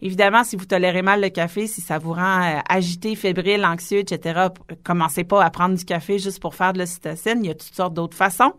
Évidemment, 0.03 0.43
si 0.43 0.55
vous 0.55 0.65
tolérez 0.65 1.03
mal 1.03 1.21
le 1.21 1.29
café, 1.29 1.67
si 1.67 1.79
ça 1.79 1.99
vous 1.99 2.13
rend 2.13 2.41
euh, 2.41 2.59
agité, 2.67 3.15
fébrile, 3.15 3.63
anxieux, 3.63 3.99
etc., 3.99 4.47
commencez 4.83 5.23
pas 5.23 5.43
à 5.43 5.49
prendre 5.51 5.75
du 5.75 5.85
café 5.85 6.17
juste 6.17 6.41
pour 6.41 6.55
faire 6.55 6.73
de 6.73 6.79
l'ocytocine. 6.79 7.37
Il 7.41 7.47
y 7.47 7.51
a 7.51 7.53
toutes 7.53 7.75
sortes 7.75 7.93
d'autres 7.93 8.17
façons. 8.17 8.53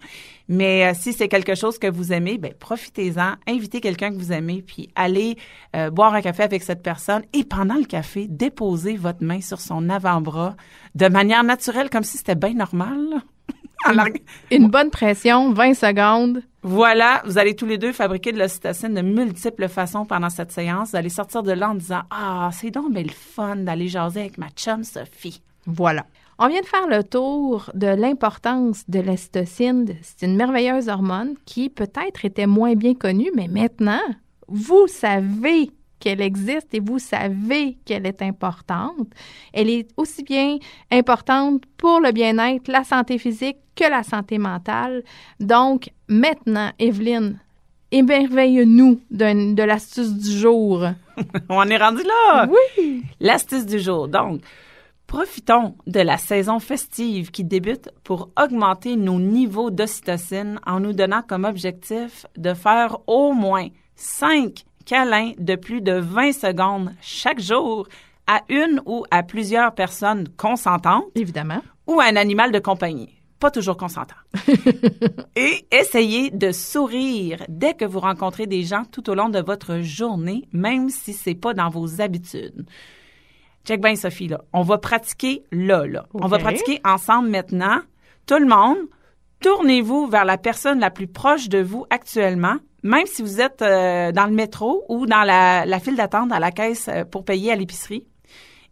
Mais 0.46 0.86
euh, 0.86 0.92
si 0.94 1.12
c'est 1.12 1.28
quelque 1.28 1.56
chose 1.56 1.78
que 1.78 1.88
vous 1.88 2.12
aimez, 2.12 2.38
ben 2.38 2.52
profitez-en, 2.52 3.34
invitez 3.48 3.80
quelqu'un 3.80 4.10
que 4.10 4.18
vous 4.18 4.32
aimez, 4.32 4.62
puis 4.62 4.90
allez 4.94 5.36
euh, 5.74 5.90
boire 5.90 6.14
un 6.14 6.20
café 6.20 6.44
avec 6.44 6.62
cette 6.62 6.82
personne 6.82 7.22
et 7.32 7.42
pendant 7.42 7.76
le 7.76 7.84
café, 7.84 8.26
déposez 8.28 8.96
votre 8.96 9.24
main 9.24 9.40
sur 9.40 9.60
son 9.60 9.81
avant-bras 9.88 10.56
de 10.94 11.08
manière 11.08 11.44
naturelle, 11.44 11.90
comme 11.90 12.04
si 12.04 12.18
c'était 12.18 12.34
bien 12.34 12.54
normal. 12.54 13.22
Une 14.50 14.68
bonne 14.68 14.90
pression, 14.90 15.52
20 15.52 15.74
secondes. 15.74 16.42
Voilà, 16.62 17.22
vous 17.24 17.38
allez 17.38 17.56
tous 17.56 17.66
les 17.66 17.78
deux 17.78 17.92
fabriquer 17.92 18.32
de 18.32 18.38
l'ocytocine 18.38 18.94
de 18.94 19.02
multiples 19.02 19.68
façons 19.68 20.04
pendant 20.04 20.30
cette 20.30 20.52
séance. 20.52 20.90
Vous 20.90 20.96
allez 20.96 21.08
sortir 21.08 21.42
de 21.42 21.52
là 21.52 21.70
en 21.70 21.74
disant 21.74 22.02
Ah, 22.10 22.50
c'est 22.52 22.70
donc 22.70 22.86
mais 22.90 23.02
le 23.02 23.10
fun 23.10 23.56
d'aller 23.56 23.88
jaser 23.88 24.20
avec 24.20 24.38
ma 24.38 24.48
chum 24.50 24.84
Sophie. 24.84 25.42
Voilà. 25.66 26.06
On 26.38 26.48
vient 26.48 26.60
de 26.60 26.66
faire 26.66 26.86
le 26.88 27.04
tour 27.04 27.70
de 27.74 27.86
l'importance 27.86 28.84
de 28.88 29.00
l'ocytocine. 29.00 29.94
C'est 30.02 30.26
une 30.26 30.36
merveilleuse 30.36 30.88
hormone 30.88 31.34
qui 31.44 31.68
peut-être 31.68 32.24
était 32.24 32.46
moins 32.46 32.74
bien 32.74 32.94
connue, 32.94 33.30
mais 33.34 33.48
maintenant, 33.48 34.00
vous 34.48 34.86
savez 34.86 35.70
qu'elle 36.02 36.20
existe 36.20 36.74
et 36.74 36.80
vous 36.80 36.98
savez 36.98 37.78
qu'elle 37.84 38.06
est 38.06 38.22
importante. 38.22 39.08
Elle 39.52 39.70
est 39.70 39.88
aussi 39.96 40.24
bien 40.24 40.58
importante 40.90 41.62
pour 41.76 42.00
le 42.00 42.10
bien-être, 42.10 42.66
la 42.66 42.82
santé 42.82 43.18
physique 43.18 43.58
que 43.76 43.88
la 43.88 44.02
santé 44.02 44.38
mentale. 44.38 45.04
Donc, 45.38 45.90
maintenant, 46.08 46.72
Evelyne, 46.80 47.38
émerveille-nous 47.92 49.00
de, 49.12 49.54
de 49.54 49.62
l'astuce 49.62 50.12
du 50.12 50.38
jour. 50.38 50.84
On 51.48 51.68
est 51.68 51.76
rendu 51.76 52.02
là! 52.02 52.48
Oui! 52.50 53.04
L'astuce 53.20 53.64
du 53.64 53.78
jour. 53.78 54.08
Donc, 54.08 54.40
profitons 55.06 55.76
de 55.86 56.00
la 56.00 56.18
saison 56.18 56.58
festive 56.58 57.30
qui 57.30 57.44
débute 57.44 57.90
pour 58.02 58.30
augmenter 58.36 58.96
nos 58.96 59.20
niveaux 59.20 59.70
d'ocytocine 59.70 60.58
en 60.66 60.80
nous 60.80 60.94
donnant 60.94 61.22
comme 61.22 61.44
objectif 61.44 62.26
de 62.36 62.54
faire 62.54 62.96
au 63.06 63.32
moins 63.32 63.68
5 63.94 64.64
câlin 64.82 65.32
de 65.38 65.56
plus 65.56 65.80
de 65.80 65.92
20 65.92 66.32
secondes 66.32 66.92
chaque 67.00 67.40
jour 67.40 67.88
à 68.26 68.42
une 68.48 68.80
ou 68.86 69.04
à 69.10 69.22
plusieurs 69.22 69.74
personnes 69.74 70.28
consentantes. 70.36 71.04
Évidemment. 71.14 71.62
Ou 71.86 72.00
à 72.00 72.04
un 72.04 72.16
animal 72.16 72.52
de 72.52 72.58
compagnie. 72.58 73.10
Pas 73.40 73.50
toujours 73.50 73.76
consentant. 73.76 74.14
Et 75.36 75.66
essayez 75.72 76.30
de 76.30 76.52
sourire 76.52 77.44
dès 77.48 77.74
que 77.74 77.84
vous 77.84 77.98
rencontrez 77.98 78.46
des 78.46 78.62
gens 78.62 78.84
tout 78.84 79.10
au 79.10 79.14
long 79.14 79.28
de 79.28 79.40
votre 79.40 79.80
journée, 79.80 80.48
même 80.52 80.90
si 80.90 81.12
c'est 81.12 81.34
pas 81.34 81.52
dans 81.52 81.68
vos 81.68 82.00
habitudes. 82.00 82.66
Check 83.64 83.80
bien, 83.80 83.96
Sophie, 83.96 84.28
là. 84.28 84.42
On 84.52 84.62
va 84.62 84.78
pratiquer 84.78 85.44
là, 85.50 85.86
là. 85.86 86.06
On 86.14 86.26
va 86.26 86.38
pratiquer 86.38 86.80
ensemble 86.84 87.28
maintenant. 87.28 87.80
Tout 88.26 88.38
le 88.38 88.46
monde, 88.46 88.78
tournez-vous 89.40 90.06
vers 90.06 90.24
la 90.24 90.38
personne 90.38 90.78
la 90.78 90.90
plus 90.90 91.08
proche 91.08 91.48
de 91.48 91.58
vous 91.58 91.84
actuellement 91.90 92.56
même 92.82 93.06
si 93.06 93.22
vous 93.22 93.40
êtes 93.40 93.62
euh, 93.62 94.12
dans 94.12 94.26
le 94.26 94.32
métro 94.32 94.84
ou 94.88 95.06
dans 95.06 95.22
la, 95.22 95.80
file 95.80 95.96
d'attente 95.96 96.32
à 96.32 96.40
la 96.40 96.50
caisse 96.50 96.88
euh, 96.88 97.04
pour 97.04 97.24
payer 97.24 97.52
à 97.52 97.56
l'épicerie, 97.56 98.06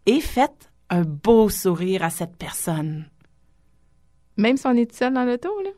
et 0.05 0.19
faites 0.19 0.71
un 0.89 1.03
beau 1.03 1.49
sourire 1.49 2.03
à 2.03 2.09
cette 2.09 2.35
personne. 2.35 3.05
Même 4.37 4.57
si 4.57 4.67
on 4.67 4.75
est 4.75 4.91
seul 4.93 5.13
dans 5.13 5.23
l'auto, 5.23 5.49
là? 5.63 5.69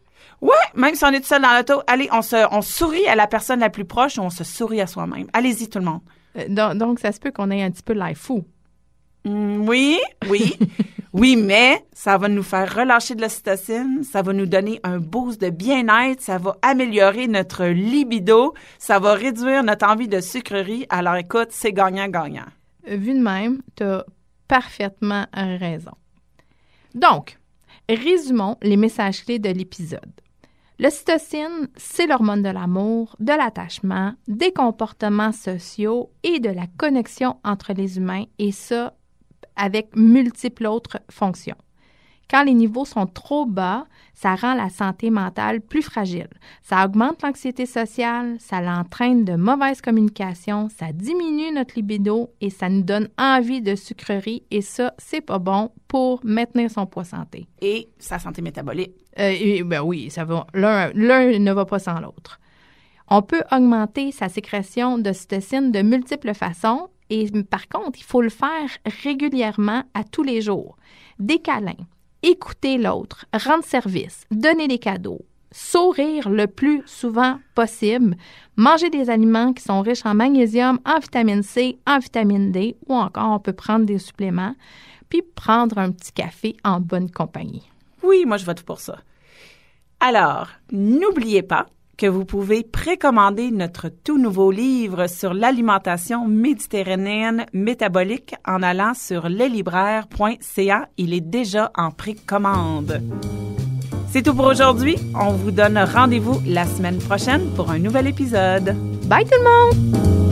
Ouais, 0.41 0.51
même 0.75 0.95
si 0.95 1.03
on 1.05 1.09
est 1.09 1.23
seul 1.23 1.41
dans 1.41 1.55
l'auto, 1.55 1.81
allez, 1.87 2.09
on 2.11 2.21
se, 2.21 2.47
on 2.51 2.61
sourit 2.61 3.07
à 3.07 3.15
la 3.15 3.27
personne 3.27 3.59
la 3.59 3.69
plus 3.69 3.85
proche, 3.85 4.17
on 4.19 4.29
se 4.29 4.43
sourit 4.43 4.81
à 4.81 4.87
soi-même. 4.87 5.27
Allez-y, 5.33 5.69
tout 5.69 5.79
le 5.79 5.85
monde. 5.85 6.01
Euh, 6.37 6.73
donc, 6.73 6.99
ça 6.99 7.11
se 7.11 7.19
peut 7.19 7.31
qu'on 7.31 7.51
ait 7.51 7.63
un 7.63 7.71
petit 7.71 7.83
peu 7.83 7.93
l'air 7.93 8.15
fou. 8.15 8.43
Mm, 9.25 9.67
oui, 9.67 9.99
oui. 10.29 10.57
oui, 11.13 11.35
mais 11.35 11.85
ça 11.93 12.17
va 12.17 12.27
nous 12.27 12.43
faire 12.43 12.75
relâcher 12.75 13.15
de 13.15 13.21
l'ocytocine, 13.21 14.03
ça 14.03 14.21
va 14.21 14.33
nous 14.33 14.45
donner 14.45 14.79
un 14.83 14.99
boost 14.99 15.39
de 15.39 15.49
bien-être, 15.49 16.21
ça 16.21 16.37
va 16.37 16.57
améliorer 16.61 17.27
notre 17.27 17.65
libido, 17.65 18.53
ça 18.79 18.99
va 18.99 19.13
réduire 19.13 19.63
notre 19.63 19.87
envie 19.87 20.07
de 20.07 20.19
sucrerie. 20.19 20.85
Alors 20.89 21.15
écoute, 21.15 21.49
c'est 21.51 21.73
gagnant-gagnant. 21.73 22.47
Vu 22.85 23.13
de 23.13 23.21
même, 23.21 23.61
tu 23.75 23.83
as 23.83 24.05
parfaitement 24.47 25.25
raison. 25.33 25.93
Donc, 26.95 27.39
résumons 27.89 28.57
les 28.61 28.77
messages 28.77 29.23
clés 29.23 29.39
de 29.39 29.49
l'épisode. 29.49 30.11
L'ocytocine, 30.79 31.69
c'est 31.77 32.07
l'hormone 32.07 32.41
de 32.41 32.49
l'amour, 32.49 33.15
de 33.19 33.31
l'attachement, 33.31 34.13
des 34.27 34.51
comportements 34.51 35.31
sociaux 35.31 36.11
et 36.23 36.39
de 36.39 36.49
la 36.49 36.65
connexion 36.77 37.37
entre 37.43 37.73
les 37.73 37.97
humains, 37.97 38.25
et 38.39 38.51
ça, 38.51 38.93
avec 39.55 39.95
multiples 39.95 40.67
autres 40.67 40.99
fonctions. 41.09 41.57
Quand 42.29 42.43
les 42.43 42.53
niveaux 42.53 42.85
sont 42.85 43.05
trop 43.05 43.45
bas, 43.45 43.85
ça 44.15 44.35
rend 44.35 44.55
la 44.55 44.69
santé 44.69 45.09
mentale 45.09 45.61
plus 45.61 45.83
fragile. 45.83 46.29
Ça 46.63 46.83
augmente 46.83 47.21
l'anxiété 47.21 47.65
sociale, 47.65 48.37
ça 48.39 48.61
l'entraîne 48.61 49.23
de 49.23 49.35
mauvaise 49.35 49.81
communication, 49.81 50.67
ça 50.69 50.93
diminue 50.93 51.51
notre 51.51 51.75
libido 51.75 52.31
et 52.41 52.49
ça 52.49 52.69
nous 52.69 52.81
donne 52.81 53.09
envie 53.19 53.61
de 53.61 53.75
sucrerie 53.75 54.43
et 54.49 54.61
ça, 54.61 54.93
c'est 54.97 55.21
pas 55.21 55.39
bon 55.39 55.69
pour 55.87 56.21
maintenir 56.23 56.71
son 56.71 56.85
poids 56.85 57.03
santé. 57.03 57.47
Et 57.61 57.89
sa 57.99 58.17
santé 58.17 58.41
métabolique. 58.41 58.93
Euh, 59.19 59.63
ben 59.63 59.81
oui, 59.81 60.09
ça 60.09 60.25
va. 60.25 60.47
L'un 60.55 60.91
ne 60.93 61.51
va 61.51 61.65
pas 61.65 61.79
sans 61.79 61.99
l'autre. 61.99 62.39
On 63.09 63.21
peut 63.21 63.43
augmenter 63.51 64.11
sa 64.11 64.27
sécrétion 64.29 64.97
de 64.97 65.03
d'ocytocine 65.03 65.71
de 65.71 65.81
multiples 65.81 66.33
façons 66.33 66.87
et 67.13 67.43
par 67.43 67.67
contre, 67.67 67.99
il 67.99 68.03
faut 68.03 68.21
le 68.21 68.29
faire 68.29 68.69
régulièrement 69.03 69.83
à 69.93 70.03
tous 70.03 70.23
les 70.23 70.41
jours. 70.41 70.77
Des 71.19 71.37
câlins, 71.37 71.85
écouter 72.23 72.79
l'autre, 72.79 73.25
rendre 73.31 73.63
service, 73.63 74.25
donner 74.31 74.67
des 74.67 74.79
cadeaux, 74.79 75.21
sourire 75.51 76.27
le 76.29 76.47
plus 76.47 76.81
souvent 76.87 77.39
possible, 77.53 78.15
manger 78.55 78.89
des 78.89 79.11
aliments 79.11 79.53
qui 79.53 79.61
sont 79.61 79.81
riches 79.81 80.07
en 80.07 80.15
magnésium, 80.15 80.79
en 80.85 80.97
vitamine 80.97 81.43
C, 81.43 81.77
en 81.85 81.99
vitamine 81.99 82.51
D, 82.51 82.75
ou 82.87 82.95
encore 82.95 83.29
on 83.29 83.39
peut 83.39 83.53
prendre 83.53 83.85
des 83.85 83.99
suppléments, 83.99 84.55
puis 85.09 85.21
prendre 85.21 85.77
un 85.77 85.91
petit 85.91 86.13
café 86.13 86.57
en 86.63 86.79
bonne 86.79 87.11
compagnie. 87.11 87.69
Oui, 88.01 88.25
moi 88.25 88.37
je 88.37 88.45
vote 88.45 88.63
pour 88.63 88.79
ça. 88.79 88.97
Alors, 89.99 90.49
n'oubliez 90.71 91.43
pas, 91.43 91.67
que 91.97 92.07
vous 92.07 92.25
pouvez 92.25 92.63
précommander 92.63 93.51
notre 93.51 93.89
tout 93.89 94.17
nouveau 94.17 94.51
livre 94.51 95.07
sur 95.07 95.33
l'alimentation 95.33 96.27
méditerranéenne 96.27 97.45
métabolique 97.53 98.35
en 98.45 98.63
allant 98.63 98.93
sur 98.93 99.29
leslibraires.ca. 99.29 100.89
Il 100.97 101.13
est 101.13 101.21
déjà 101.21 101.71
en 101.75 101.91
précommande. 101.91 103.01
C'est 104.11 104.21
tout 104.21 104.35
pour 104.35 104.45
aujourd'hui. 104.45 104.95
On 105.19 105.31
vous 105.31 105.51
donne 105.51 105.77
rendez-vous 105.77 106.39
la 106.45 106.65
semaine 106.65 106.99
prochaine 106.99 107.49
pour 107.55 107.71
un 107.71 107.79
nouvel 107.79 108.07
épisode. 108.07 108.75
Bye 109.07 109.25
tout 109.25 109.31
le 109.37 109.43
monde! 109.43 110.22